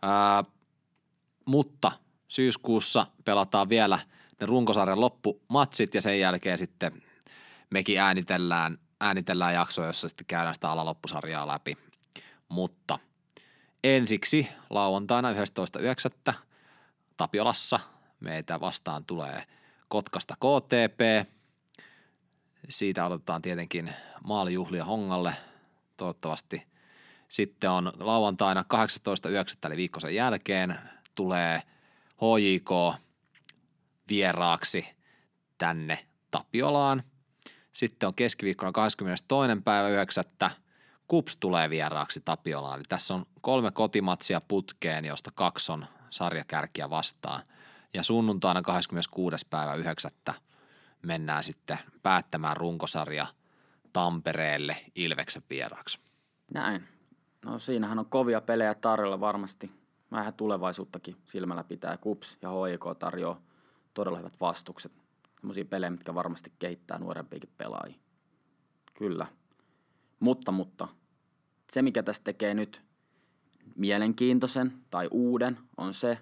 [0.03, 0.45] Ää,
[1.45, 1.93] mutta
[2.28, 3.99] syyskuussa pelataan vielä
[4.41, 7.03] ne runkosarjan loppumatsit ja sen jälkeen sitten
[7.70, 11.76] mekin äänitellään, äänitellään jaksoa, jossa sitten käydään sitä alaloppusarjaa läpi.
[12.49, 12.99] Mutta
[13.85, 16.35] ensiksi lauantaina 11.9.
[17.16, 17.81] Tapiolassa
[18.20, 19.45] meitä vastaan tulee
[19.89, 21.31] Kotkasta KTP.
[22.68, 25.35] Siitä odotetaan tietenkin maalijuhlia Hongalle
[25.97, 26.64] toivottavasti.
[27.28, 29.66] Sitten on lauantaina 18.9.
[29.66, 30.78] eli viikkosen jälkeen
[31.14, 31.62] tulee
[32.16, 33.01] HJK
[34.09, 34.87] vieraaksi
[35.59, 37.03] tänne Tapiolaan.
[37.72, 39.62] Sitten on keskiviikkona 22.
[39.64, 40.24] päivä 9.
[41.11, 42.76] Kups tulee vieraaksi Tapiolaan.
[42.76, 47.42] Eli tässä on kolme kotimatsia putkeen, josta kaksi on sarjakärkiä vastaan.
[47.94, 49.46] Ja sunnuntaina 26.
[49.50, 50.11] päivä 9.
[51.02, 53.26] mennään sitten päättämään runkosarja
[53.92, 56.00] Tampereelle Ilveksen vieraaksi.
[56.54, 56.84] Näin.
[57.44, 59.70] No siinähän on kovia pelejä tarjolla varmasti.
[60.12, 61.96] Vähän tulevaisuuttakin silmällä pitää.
[61.96, 63.40] Kups ja HIK tarjoaa
[63.94, 64.92] todella hyvät vastukset.
[65.40, 67.98] Sellaisia pelejä, mitkä varmasti kehittää nuorempiakin pelaajia.
[68.94, 69.26] Kyllä.
[70.20, 70.88] Mutta, mutta
[71.70, 72.82] se, mikä tästä tekee nyt
[73.76, 76.18] mielenkiintoisen tai uuden, on se,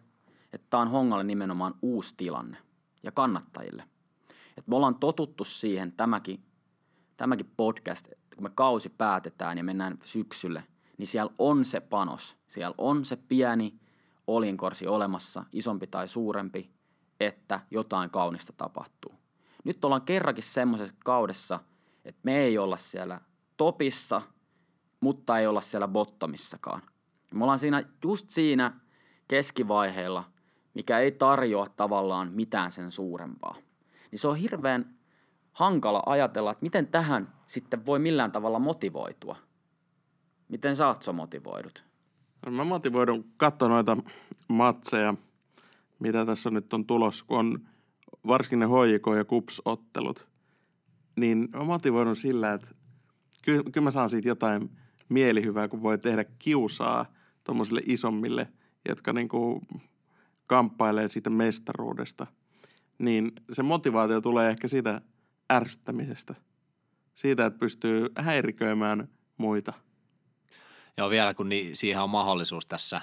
[0.53, 2.57] että tämä on Hongalle nimenomaan uusi tilanne
[3.03, 3.85] ja kannattajille.
[4.57, 6.45] Et me ollaan totuttu siihen, tämäkin,
[7.17, 10.65] tämäkin podcast, kun me kausi päätetään ja mennään syksylle,
[10.99, 13.81] niin siellä on se panos, siellä on se pieni
[14.27, 16.71] olinkorsi olemassa, isompi tai suurempi,
[17.21, 19.15] että jotain kaunista tapahtuu.
[19.65, 21.61] Nyt ollaan kerrankin semmoisessa kaudessa,
[22.05, 23.21] että me ei olla siellä
[23.57, 24.23] topissa,
[25.01, 26.83] mutta ei olla siellä bottomissakaan.
[27.35, 28.81] Me ollaan siinä, just siinä
[29.29, 30.25] keskivaiheella,
[30.75, 33.57] mikä ei tarjoa tavallaan mitään sen suurempaa.
[34.11, 34.95] Niin se on hirveän
[35.53, 39.37] hankala ajatella, että miten tähän sitten voi millään tavalla motivoitua.
[40.49, 41.85] Miten sä oot motivoidut?
[42.51, 43.97] Mä motivoidun katsoa noita
[44.49, 45.15] matseja,
[45.99, 47.69] mitä tässä nyt on tulossa, kun on
[48.27, 50.27] varsinkin ne HJK ja KUPS-ottelut.
[51.17, 52.69] Niin mä motivoidun sillä, että
[53.43, 54.71] kyllä mä saan siitä jotain
[55.09, 57.13] mielihyvää, kun voi tehdä kiusaa
[57.45, 58.49] tuommoisille isommille,
[58.89, 59.63] jotka niinku
[60.47, 62.27] kamppailee siitä mestaruudesta.
[62.99, 65.01] Niin se motivaatio tulee ehkä siitä
[65.53, 66.35] ärsyttämisestä.
[67.15, 69.73] Siitä, että pystyy häiriköimään muita–
[70.99, 73.01] Joo, vielä kun niin, siihen on mahdollisuus tässä,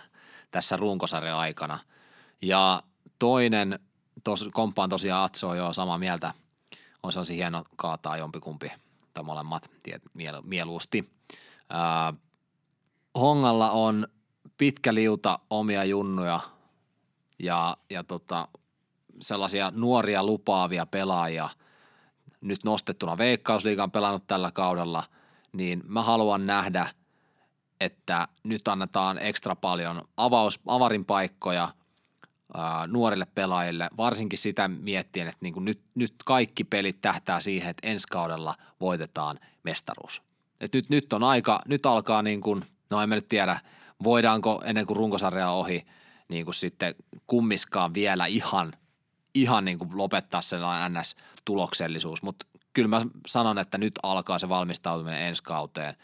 [0.51, 1.79] tässä runkosarjan aikana.
[2.41, 2.83] Ja
[3.19, 3.79] toinen,
[4.23, 6.33] tos, komppaan tosiaan Atso jo samaa mieltä,
[7.03, 8.71] on sellaisia hieno kaataa jompikumpi
[9.13, 11.09] tai molemmat tiet, miel, mieluusti.
[11.69, 12.13] Ää,
[13.15, 14.07] Hongalla on
[14.57, 16.39] pitkä liuta omia junnuja
[17.39, 18.47] ja, ja tota,
[19.21, 21.49] sellaisia nuoria lupaavia pelaajia
[22.41, 25.03] nyt nostettuna Veikkausliigan pelannut tällä kaudella,
[25.53, 26.89] niin mä haluan nähdä–
[27.79, 31.69] että nyt annetaan ekstra paljon avaus, avarin paikkoja
[32.53, 37.87] ää, nuorille pelaajille, varsinkin sitä miettien, että niin nyt, nyt kaikki pelit tähtää siihen, että
[37.87, 40.21] ensi kaudella voitetaan mestaruus.
[40.59, 43.59] Et nyt, nyt on aika, nyt alkaa niin kuin, no en mä nyt tiedä,
[44.03, 45.85] voidaanko ennen kuin runkosarja on ohi,
[46.29, 46.95] niin kuin sitten
[47.27, 48.73] kummiskaan vielä ihan,
[49.33, 55.21] ihan niin kuin lopettaa sellainen NS-tuloksellisuus, mutta kyllä mä sanon, että nyt alkaa se valmistautuminen
[55.21, 55.95] ensi kauteen,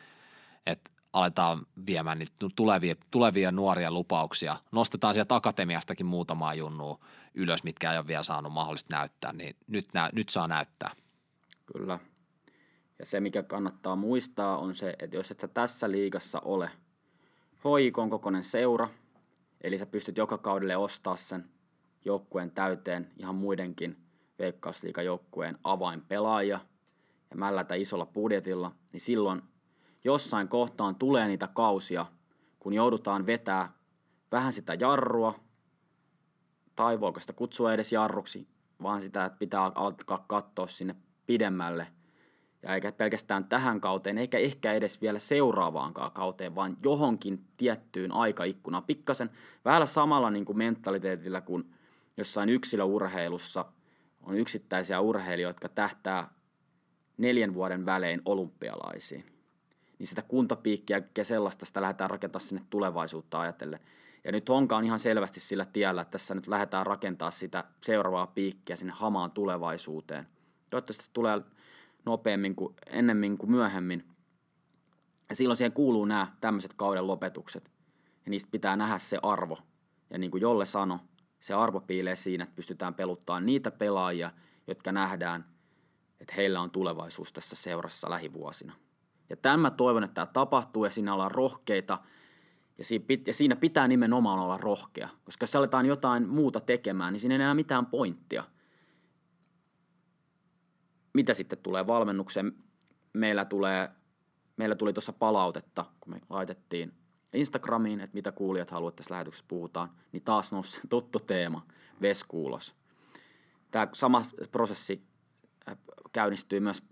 [0.66, 4.58] että aletaan viemään niitä tulevia, tulevia nuoria lupauksia.
[4.72, 7.00] Nostetaan sieltä akatemiastakin muutamaa junnua
[7.34, 10.92] ylös, mitkä ei ole vielä saanut mahdollista näyttää, niin nyt, nä, nyt saa näyttää.
[11.74, 12.00] Kyllä.
[13.02, 16.72] Ja se, mikä kannattaa muistaa, on se, että jos et sä tässä liigassa ole
[17.64, 18.90] hoikon kokoinen seura,
[19.62, 21.50] eli sä pystyt joka kaudelle ostaa sen
[22.06, 23.98] joukkueen täyteen ihan muidenkin
[24.40, 26.60] veikkausliigajoukkueen avainpelaajia
[27.30, 29.42] ja mällätä isolla budjetilla, niin silloin
[30.04, 32.06] jossain kohtaan tulee niitä kausia,
[32.60, 33.70] kun joudutaan vetää
[34.32, 35.36] vähän sitä jarrua,
[36.76, 38.48] tai voiko sitä kutsua edes jarruksi,
[38.84, 40.96] vaan sitä, että pitää alkaa katsoa sinne
[41.26, 41.88] pidemmälle.
[42.64, 48.84] Ja eikä pelkästään tähän kauteen, eikä ehkä edes vielä seuraavaankaan kauteen, vaan johonkin tiettyyn aikaikkunaan.
[48.84, 49.30] Pikkasen
[49.66, 51.74] vähän samalla niin kuin mentaliteetillä kuin
[52.18, 53.66] jossain yksilöurheilussa
[54.22, 56.28] on yksittäisiä urheilijoita, jotka tähtää
[57.18, 59.32] neljän vuoden välein olympialaisiin
[60.02, 63.80] niin sitä kuntapiikkiä ja sellaista sitä lähdetään rakentamaan sinne tulevaisuutta ajatellen.
[64.24, 68.28] Ja nyt Honka on ihan selvästi sillä tiellä, että tässä nyt lähdetään rakentaa sitä seuraavaa
[68.28, 70.28] piikkiä sinne hamaan tulevaisuuteen.
[70.70, 71.42] Toivottavasti se tulee
[72.06, 74.06] nopeammin kuin ennemmin kuin myöhemmin.
[75.30, 77.72] Ja silloin siihen kuuluu nämä tämmöiset kauden lopetukset.
[78.26, 79.58] Ja niistä pitää nähdä se arvo.
[80.10, 80.98] Ja niin kuin Jolle sanoi,
[81.40, 84.32] se arvo piilee siinä, että pystytään peluttamaan niitä pelaajia,
[84.68, 85.46] jotka nähdään,
[86.20, 88.74] että heillä on tulevaisuus tässä seurassa lähivuosina.
[89.30, 91.98] Ja tämä toivon, että tämä tapahtuu ja siinä ollaan rohkeita.
[93.28, 97.42] Ja siinä pitää nimenomaan olla rohkea, koska jos aletaan jotain muuta tekemään, niin siinä ei
[97.42, 98.44] enää mitään pointtia.
[101.14, 102.54] Mitä sitten tulee valmennukseen?
[103.14, 103.90] Meillä, tulee,
[104.58, 106.94] meillä tuli tuossa palautetta, kun me laitettiin
[107.34, 111.66] Instagramiin, että mitä kuulijat haluavat tässä lähetyksessä puhutaan, niin taas nousi tuttu teema,
[112.02, 112.76] veskuulos.
[113.72, 115.04] Tämä sama prosessi
[115.70, 115.78] äh,
[116.12, 116.84] käynnistyy myös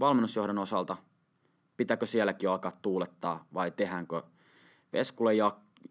[0.00, 0.96] valmennusjohdon osalta–
[1.80, 4.22] pitääkö sielläkin alkaa tuulettaa vai tehdäänkö
[4.92, 5.32] Veskulle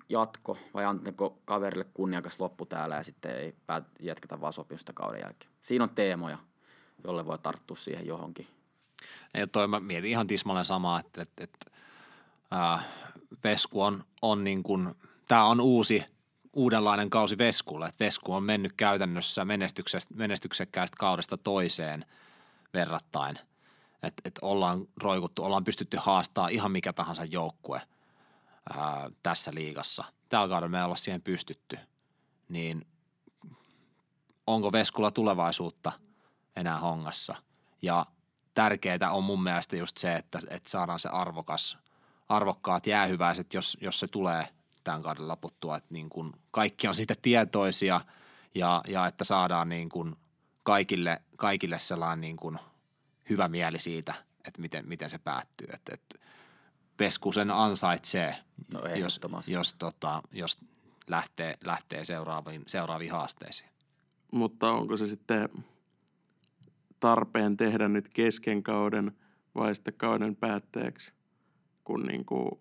[0.10, 3.56] jatko vai annetaanko kaverille kunniakas loppu täällä ja sitten ei
[4.00, 5.52] jatketa vaan sopimusta kauden jälkeen.
[5.62, 6.38] Siinä on teemoja,
[7.04, 8.48] jolle voi tarttua siihen johonkin.
[9.34, 11.72] Ja toi mä mietin ihan tismalleen samaa, että, että, että
[12.52, 12.84] ää,
[13.44, 14.96] Vesku on, on niin kuin,
[15.28, 16.06] tämä on uusi,
[16.54, 17.86] uudenlainen kausi Veskulle.
[17.86, 19.46] Että Vesku on mennyt käytännössä
[20.14, 22.06] menestyksekkäästä kaudesta toiseen
[22.74, 23.40] verrattain–
[24.04, 27.82] että et ollaan roikuttu, ollaan pystytty haastaa ihan mikä tahansa joukkue
[28.74, 30.04] ää, tässä liigassa.
[30.30, 31.78] Tällä kaudella me olla siihen pystytty,
[32.50, 32.88] niin
[34.48, 35.92] onko Veskulla tulevaisuutta
[36.60, 37.36] enää hongassa?
[37.82, 38.06] Ja
[38.54, 41.78] tärkeää on mun mielestä just se, että, että saadaan se arvokas,
[42.30, 44.48] arvokkaat jäähyväiset, jos, jos se tulee
[44.84, 48.02] tämän kauden loputtua, että niin kuin kaikki on siitä tietoisia
[48.56, 50.16] ja, ja että saadaan niin kuin
[50.64, 52.60] kaikille, kaikille sellainen niin kuin–
[53.30, 54.14] hyvä mieli siitä,
[54.48, 55.68] että miten, miten se päättyy.
[55.74, 56.28] Että, että
[56.98, 58.36] Pesku sen ansaitsee,
[58.74, 60.58] no jos, jos, tota, jos
[61.08, 63.70] lähtee, lähtee seuraaviin, seuraaviin haasteisiin.
[64.32, 65.50] Mutta onko se sitten
[67.00, 69.12] tarpeen tehdä nyt kesken kauden
[69.56, 71.14] vai sitten kauden päätteeksi,
[71.84, 72.52] kun niin kuin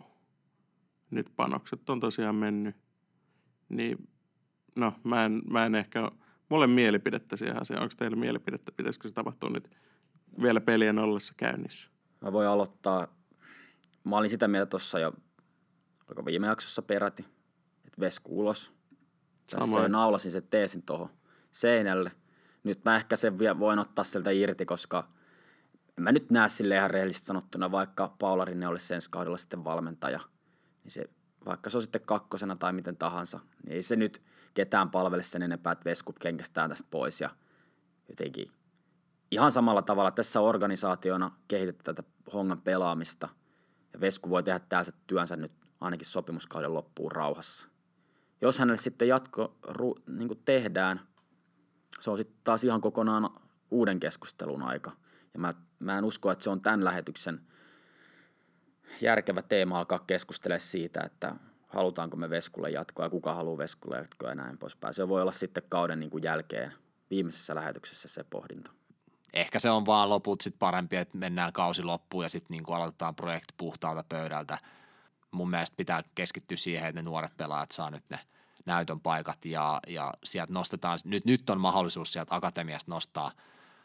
[1.11, 2.77] nyt panokset on tosiaan mennyt.
[3.69, 4.09] Niin
[4.77, 6.11] no, mä en, mä en ehkä,
[6.49, 7.83] mulle mielipidettä siihen asiaan.
[7.83, 9.71] Onko teillä mielipidettä, pitäisikö se tapahtua nyt
[10.43, 11.91] vielä pelien ollessa käynnissä?
[12.21, 13.09] Mä voin aloittaa.
[14.05, 15.13] Mä olin sitä mieltä tuossa jo,
[16.09, 17.25] oliko viime jaksossa peräti,
[17.87, 18.73] että Vesku ulos.
[19.51, 19.93] Tässä Samoin.
[19.93, 21.11] naulasin sen teesin tuohon
[21.53, 22.13] seinälle.
[22.65, 25.09] Nyt mä ehkä sen vielä voin ottaa sieltä irti, koska
[25.99, 29.65] en mä nyt näe sille ihan rehellisesti sanottuna, vaikka Paula Rinne olisi ensi kaudella sitten
[29.65, 30.21] valmentaja,
[30.85, 31.05] niin se,
[31.47, 34.23] vaikka se on sitten kakkosena tai miten tahansa, niin ei se nyt
[34.55, 37.31] ketään palvele sen enempää, että Vesku kenkästään tästä pois ja
[38.09, 38.51] jotenkin
[39.31, 43.29] ihan samalla tavalla tässä organisaationa kehitetään tätä hongan pelaamista
[43.93, 47.69] ja Vesku voi tehdä täältä työnsä nyt ainakin sopimuskauden loppuun rauhassa.
[48.41, 51.01] Jos hänelle sitten jatko ru, niin tehdään,
[52.01, 53.31] se on sitten taas ihan kokonaan
[53.71, 54.93] uuden keskustelun aika.
[55.35, 57.41] Ja mä, mä en usko, että se on tämän lähetyksen
[59.01, 61.35] järkevä teema alkaa keskustella siitä, että
[61.69, 64.95] halutaanko me Veskulle jatkoa ja kuka haluaa Veskulle jatkoa ja näin poispäin.
[64.95, 66.73] Se voi olla sitten kauden niin kuin jälkeen
[67.11, 68.71] viimeisessä lähetyksessä se pohdinta.
[69.35, 73.15] Ehkä se on vaan loput sitten parempi, että mennään kausi loppuun ja sitten niinku aloitetaan
[73.15, 74.59] projekti puhtaalta pöydältä.
[75.31, 78.19] Mun mielestä pitää keskittyä siihen, että ne nuoret pelaajat saa nyt ne
[78.69, 83.33] näytön paikat ja, ja sieltä nostetaan, nyt, nyt on mahdollisuus sieltä akatemiasta nostaa,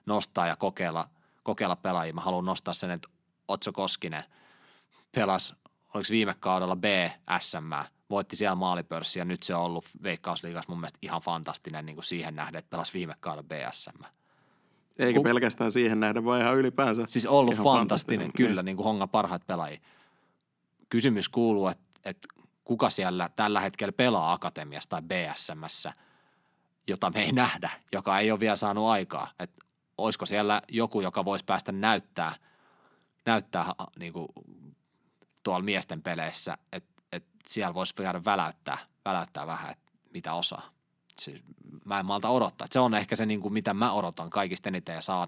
[0.06, 1.10] nostaa ja kokeilla,
[1.44, 2.14] kokeilla pelaajia.
[2.14, 3.10] Mä haluan nostaa sen, että
[3.48, 4.24] Otso Koskinen
[5.12, 5.54] pelasi,
[5.94, 7.74] oliko viime kaudella BSM,
[8.10, 12.06] voitti siellä maalipörssi ja nyt se on ollut Veikkausliigassa mun mielestä ihan fantastinen niin kuin
[12.06, 14.04] siihen nähden, että pelasi viime kaudella BSM.
[15.00, 17.04] Eikä Ku- pelkästään siihen nähden, vaan ihan ylipäänsä.
[17.08, 19.80] Siis ollut fantastinen, fantastinen, kyllä, niin kuin Hongan parhaat pelaajia.
[20.90, 22.28] Kysymys kuuluu, että, että
[22.64, 25.94] kuka siellä tällä hetkellä pelaa Akatemiassa tai BSMssä,
[26.88, 29.32] jota me ei nähdä, joka ei ole vielä saanut aikaa.
[29.40, 29.66] Että
[29.98, 32.36] olisiko siellä joku, joka voisi päästä näyttää,
[33.26, 33.66] näyttää
[34.00, 34.28] niin kuin
[35.44, 40.70] tuolla miesten peleissä, että, että siellä voisi käydä väläyttää, väläyttää vähän, että mitä osaa.
[41.20, 41.42] Siis,
[41.86, 42.66] mä en malta odottaa.
[42.66, 45.28] Et se on ehkä se, niin kuin, mitä mä odotan kaikista eniten ja saa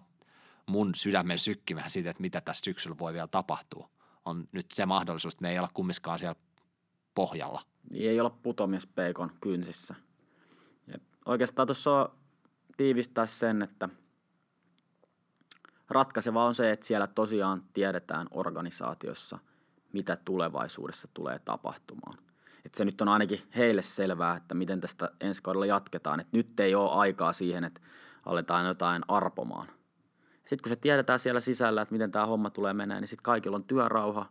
[0.66, 3.90] mun sydämen sykkimään siitä, että mitä tässä syksyllä voi vielä tapahtua.
[4.26, 6.40] On nyt se mahdollisuus, että me ei olla kummiskaan siellä
[7.16, 7.62] pohjalla.
[7.90, 9.96] Niin ei olla putomies peikon kynsissä.
[10.88, 12.12] Ja oikeastaan tuossa on
[12.78, 13.90] tiivistää sen, että
[15.90, 19.40] ratkaiseva on se, että siellä tosiaan tiedetään organisaatiossa,
[19.94, 22.18] mitä tulevaisuudessa tulee tapahtumaan.
[22.66, 26.20] Et se nyt on ainakin heille selvää, että miten tästä ensi kaudella jatketaan.
[26.20, 27.82] Et nyt ei ole aikaa siihen, että
[28.26, 29.68] aletaan jotain arpomaan.
[30.36, 33.56] Sitten kun se tiedetään siellä sisällä, että miten tämä homma tulee menemään, niin sitten kaikilla
[33.56, 34.30] on työrauha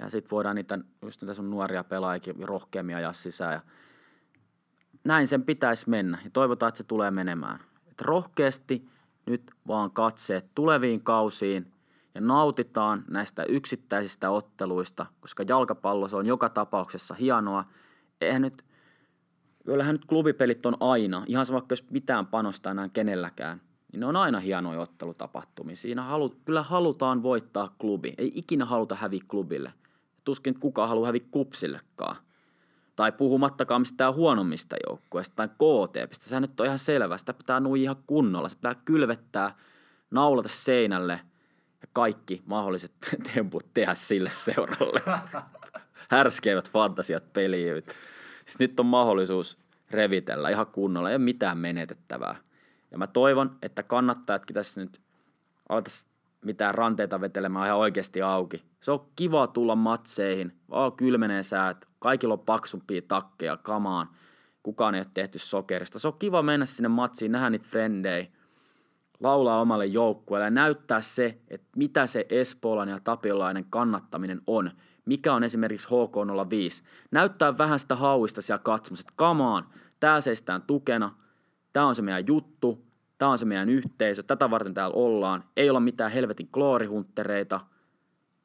[0.00, 3.52] ja sitten voidaan niitä, just niitä sun nuoria pelaajia rohkeammin ajaa sisään.
[3.52, 3.60] Ja
[5.04, 7.60] näin sen pitäisi mennä ja toivotaan, että se tulee menemään.
[7.90, 8.88] Et rohkeasti
[9.26, 11.72] nyt vaan katseet tuleviin kausiin
[12.14, 17.64] ja nautitaan näistä yksittäisistä otteluista, koska jalkapallo se on joka tapauksessa hienoa.
[18.20, 18.64] Eihän nyt,
[19.64, 23.60] kyllähän nyt klubipelit on aina, ihan sama vaikka jos mitään panostaa enää kenelläkään,
[23.92, 25.76] niin ne on aina hienoja ottelutapahtumia.
[25.76, 29.72] Siinä halu, kyllä halutaan voittaa klubi, ei ikinä haluta häviä klubille.
[30.24, 32.16] Tuskin kukaan haluaa häviä kupsillekaan.
[32.96, 36.24] Tai puhumattakaan mistään huonommista joukkueista tai KTPistä.
[36.24, 37.18] Sehän nyt on ihan selvä.
[37.18, 38.48] Sitä pitää nui ihan kunnolla.
[38.48, 39.56] Se pitää kylvettää,
[40.10, 41.20] naulata seinälle
[41.82, 42.92] ja kaikki mahdolliset
[43.34, 45.00] temput tehdä sille seuralle.
[46.10, 47.82] Härskeimmät fantasiat peliin.
[48.44, 49.58] Siis nyt on mahdollisuus
[49.90, 51.10] revitellä ihan kunnolla.
[51.10, 52.36] Ei ole mitään menetettävää.
[52.90, 55.00] Ja mä toivon, että kannattajatkin tässä nyt
[55.68, 56.09] alettaisiin
[56.44, 58.64] mitään ranteita vetelemään ihan oikeasti auki.
[58.80, 64.08] Se on kiva tulla matseihin, vaan kylmenee säät, kaikilla on paksumpia takkeja, kamaan,
[64.62, 65.98] kukaan ei ole tehty sokerista.
[65.98, 68.26] Se on kiva mennä sinne matsiin, nähdä niitä frendejä,
[69.20, 74.70] laulaa omalle joukkueelle ja näyttää se, että mitä se Espoolainen ja Tapiolainen kannattaminen on.
[75.04, 76.84] Mikä on esimerkiksi HK05.
[77.10, 79.66] Näyttää vähän sitä hauista siellä katsomassa, että kamaan,
[80.00, 81.14] tää seistään tukena,
[81.72, 82.89] tää on se meidän juttu,
[83.20, 85.44] tää on se meidän yhteisö, tätä varten täällä ollaan.
[85.56, 87.60] Ei olla mitään helvetin kloorihunttereita,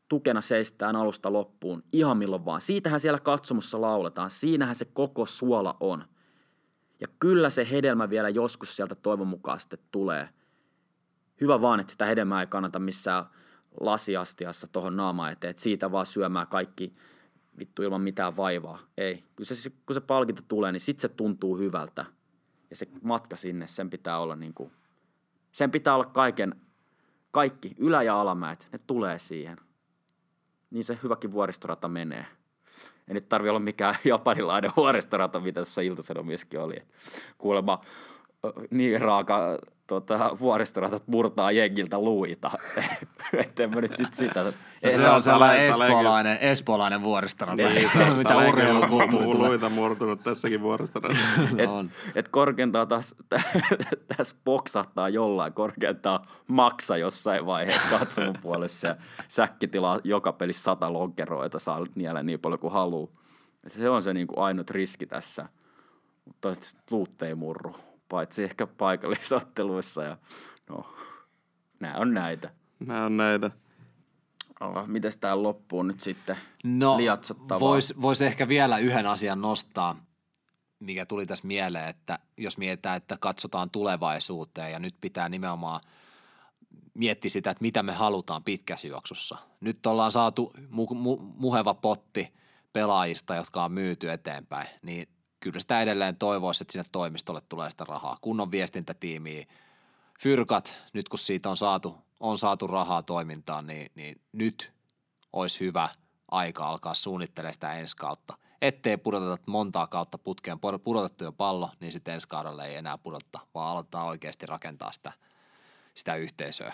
[0.08, 2.62] tukena seistään alusta loppuun, ihan milloin vaan.
[2.62, 6.06] Siitähän siellä katsomussa lauletaan, siinähän se koko suola on.
[7.00, 10.30] Ja kyllä se hedelmä vielä joskus sieltä toivon mukaan sitten tulee.
[11.42, 13.26] Hyvä vaan, että sitä hedelmää ei kannata missään
[13.80, 16.96] lasiastiassa tuohon naamaan eteen, että siitä vaan syömään kaikki
[17.60, 18.80] vittu ilman mitään vaivaa.
[18.98, 19.24] Ei.
[19.36, 22.06] Kyllä se, kun se palkinto tulee, niin sitten se tuntuu hyvältä.
[22.76, 24.72] Ja se matka sinne, sen pitää olla niin kuin,
[25.52, 26.56] sen pitää olla kaiken,
[27.32, 29.58] kaikki, ylä- ja alamäet, ne tulee siihen.
[30.70, 32.26] Niin se hyväkin vuoristorata menee.
[33.08, 36.76] Ei nyt tarvi olla mikään japanilainen vuoristorata, mitä tuossa iltasanomissakin oli.
[37.38, 37.82] Kuulemma
[38.72, 42.52] niin raaka tota, vuoristoratat murtaa jengiltä luita.
[43.46, 44.44] että en mä nyt sit sitä.
[44.44, 44.52] No
[44.90, 49.50] se on sellainen espoolainen, espoolainen vuoristorata, Niin, mitä urheilukulttuuri tulee.
[49.50, 51.02] Luita murtunut tässäkin vuorosta.
[51.58, 51.90] Et, On.
[52.16, 53.16] et korkeintaan taas,
[54.18, 58.96] tässä poksahtaa jollain, korkeintaan maksa jossain vaiheessa katsomon puolessa ja
[59.28, 63.12] säkki tilaa joka pelissä sata lonkeroita, saa niellä niin paljon kuin haluaa.
[63.66, 65.50] Et se on se niinku ainut riski tässä,
[66.26, 67.76] mutta toivottavasti luut ei murru,
[68.10, 70.18] paitsi ehkä paikallisotteluissa ja
[70.70, 70.96] no,
[71.80, 72.50] nämä on näitä.
[72.80, 73.52] Nämä on näitä.
[74.62, 76.38] Oh, mites tää loppuu nyt sitten?
[76.64, 77.60] No, liatsottavaa?
[77.60, 80.06] voisi vois ehkä vielä yhden asian nostaa,
[80.80, 85.82] mikä tuli tässä mieleen, että jos mietitään, että katsotaan tulevaisuuteen ja nyt pitää nimenomaan
[86.94, 89.38] miettiä sitä, että mitä me halutaan pitkässä juoksussa.
[89.62, 92.34] Nyt ollaan saatu mu- mu- muheva potti
[92.74, 95.08] pelaajista, jotka on myyty eteenpäin, niin
[95.46, 98.18] kyllä sitä edelleen toivoisi, että sinne toimistolle tulee sitä rahaa.
[98.22, 99.46] Kunnon viestintätiimiä,
[100.20, 104.74] fyrkat, nyt kun siitä on saatu, on saatu rahaa toimintaan, niin, niin nyt
[105.34, 105.90] olisi hyvä
[106.32, 108.38] aika alkaa suunnittelemaan sitä ensi kautta.
[108.62, 112.98] Ettei pudoteta montaa kautta putkeen pud- pudotettu jo pallo, niin sitten ensi kaudella ei enää
[112.98, 115.12] pudottaa, vaan aletaan oikeasti rakentaa sitä,
[115.96, 116.74] sitä yhteisöä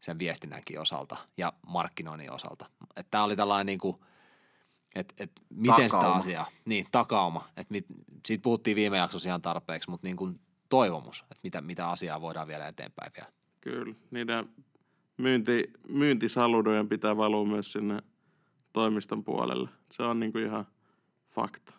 [0.00, 2.66] sen viestinnänkin osalta ja markkinoinnin osalta.
[3.10, 3.96] Tämä oli tällainen niin kuin,
[4.94, 6.18] että et miten sitä Takauma.
[6.18, 7.86] asiaa, niin takauma, että mit,
[8.26, 12.48] siitä puhuttiin viime jaksossa ihan tarpeeksi, mutta niin kuin toivomus, että mitä, mitä asiaa voidaan
[12.48, 13.32] vielä eteenpäin vielä.
[13.60, 13.94] Kyllä.
[14.10, 14.48] Niiden
[15.16, 17.98] myynti, myyntisaludojen pitää valua myös sinne
[18.72, 19.68] toimiston puolelle.
[19.90, 20.66] Se on niinku ihan
[21.28, 21.74] fakta.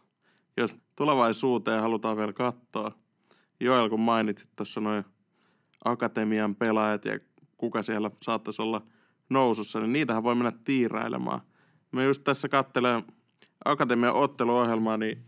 [0.57, 2.91] Jos tulevaisuuteen halutaan vielä katsoa,
[3.59, 5.03] Joel kun mainitsit tuossa noin
[5.85, 7.19] akatemian pelaajat ja
[7.57, 8.81] kuka siellä saattaisi olla
[9.29, 11.41] nousussa, niin niitähän voi mennä tiirailemaan.
[11.93, 13.03] Mä just tässä katselen
[13.65, 15.25] akatemian otteluohjelmaa, niin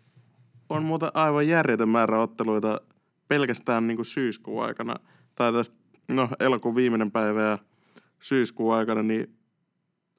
[0.69, 2.81] on muuten aivan järjetön määrä otteluita
[3.27, 4.95] pelkästään niin kuin syyskuun aikana.
[5.35, 7.57] Tai tästä, no elokuun viimeinen päivä ja
[8.19, 9.37] syyskuun aikana, niin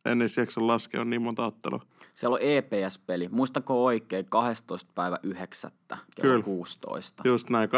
[0.04, 1.82] en edes jaksa laskea, on niin monta ottelua.
[2.14, 3.28] Siellä on EPS-peli.
[3.28, 4.92] Muistako oikein 12.
[4.94, 5.70] päivä 9.
[6.16, 6.42] kello Kyllä.
[6.42, 7.22] 16.
[7.26, 7.68] Just näin,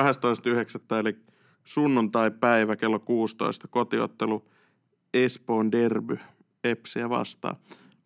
[0.91, 0.97] 12.9.
[0.97, 1.17] eli
[1.65, 4.49] sunnuntai-päivä kello 16 kotiottelu
[5.15, 6.19] Espoon derby
[6.65, 7.57] Epsiä vastaan.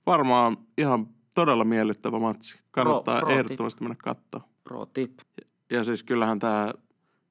[0.07, 2.61] Varmaan ihan todella miellyttävä matsi.
[2.70, 3.38] Kannattaa pro tip.
[3.38, 4.48] ehdottomasti mennä katsoa.
[4.64, 5.18] Pro tip.
[5.70, 6.72] Ja siis kyllähän tämä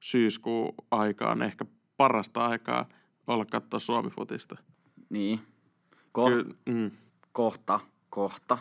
[0.00, 1.64] syyskuun aika on ehkä
[1.96, 2.88] parasta aikaa
[3.26, 4.56] olla katsoa Suomi-futista.
[5.10, 5.40] Niin.
[6.18, 6.90] Ko- Kyllä, mm,
[7.32, 8.58] kohta, kohta.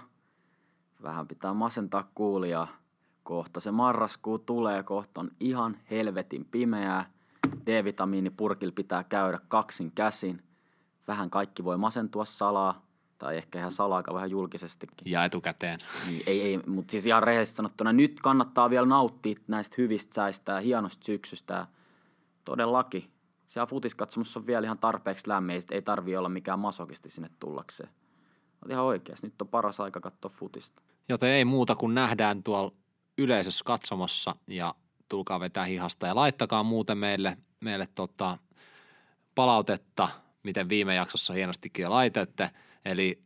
[1.04, 2.68] Vähän pitää masentaa kuulijaa.
[3.24, 7.12] Kohta se marraskuu tulee, kohta on ihan helvetin pimeää.
[7.66, 10.44] D-vitamiinipurkilla pitää käydä kaksin käsin.
[11.08, 12.86] Vähän kaikki voi masentua salaa,
[13.22, 14.98] tai ehkä ihan salaakaan vähän julkisestikin.
[15.06, 15.80] Ja etukäteen.
[16.08, 20.52] Niin, ei, ei, mutta siis ihan rehellisesti sanottuna nyt kannattaa vielä nauttia näistä hyvistä säistä
[20.52, 21.54] ja hienosta syksystä.
[21.54, 21.68] Ja
[22.46, 23.12] todellakin.
[23.48, 27.90] Siellä futiskatsomussa on vielä ihan tarpeeksi lämmin, ei, tarvii olla mikään masokisti sinne tullakseen.
[28.62, 30.82] Oot ihan oikeas, nyt on paras aika katsoa futista.
[31.10, 32.72] Joten ei muuta kuin nähdään tuolla
[33.18, 34.76] yleisössä katsomossa ja
[35.10, 38.38] tulkaa vetää hihasta ja laittakaa muuten meille, meille tota
[39.36, 40.10] palautetta,
[40.44, 42.50] miten viime jaksossa hienostikin jo laitette.
[42.86, 43.22] Eli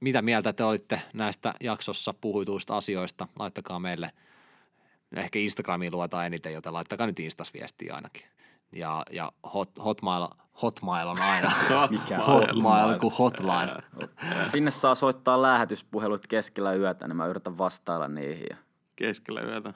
[0.00, 4.10] mitä mieltä te olitte näistä jaksossa puhutuista asioista, laittakaa meille.
[5.16, 8.26] Ehkä Instagramiin luetaan eniten, joten laittakaa nyt Instas viestiä ainakin.
[8.72, 10.28] Ja, ja hot, hotmail,
[10.62, 11.52] hotmail on aina.
[11.90, 13.72] Mikä hotmail kuin hotline.
[14.46, 18.56] Sinne saa soittaa lähetyspuhelut keskellä yötä, niin mä yritän vastailla niihin.
[18.96, 19.74] Keskellä yötä.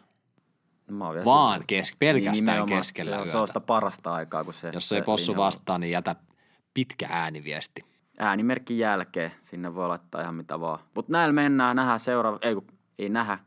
[0.91, 3.33] mä oon vielä Vaan kes, pelkästään nimenomaan, keskellä se on, yötä.
[3.33, 6.16] se on sitä parasta aikaa, kun se Jos se ei possu vastaa, niin jätä
[6.74, 7.88] pitkä ääniviesti.
[8.19, 9.33] Äänimerkin jälkeen.
[9.43, 10.79] Sinne voi laittaa ihan mitä vaan.
[10.95, 12.66] Mutta näillä mennään, nähdään seuraava, ei kun,
[12.99, 13.39] ei nähdä.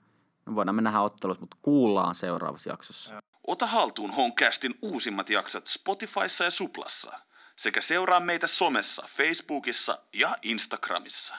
[0.45, 3.21] No voidaan me nähdä ottelut, mutta kuullaan seuraavassa jaksossa.
[3.47, 7.19] Ota haltuun Honcastin uusimmat jaksot Spotifyssa ja Suplassa.
[7.55, 11.35] Sekä seuraa meitä somessa, Facebookissa ja Instagramissa.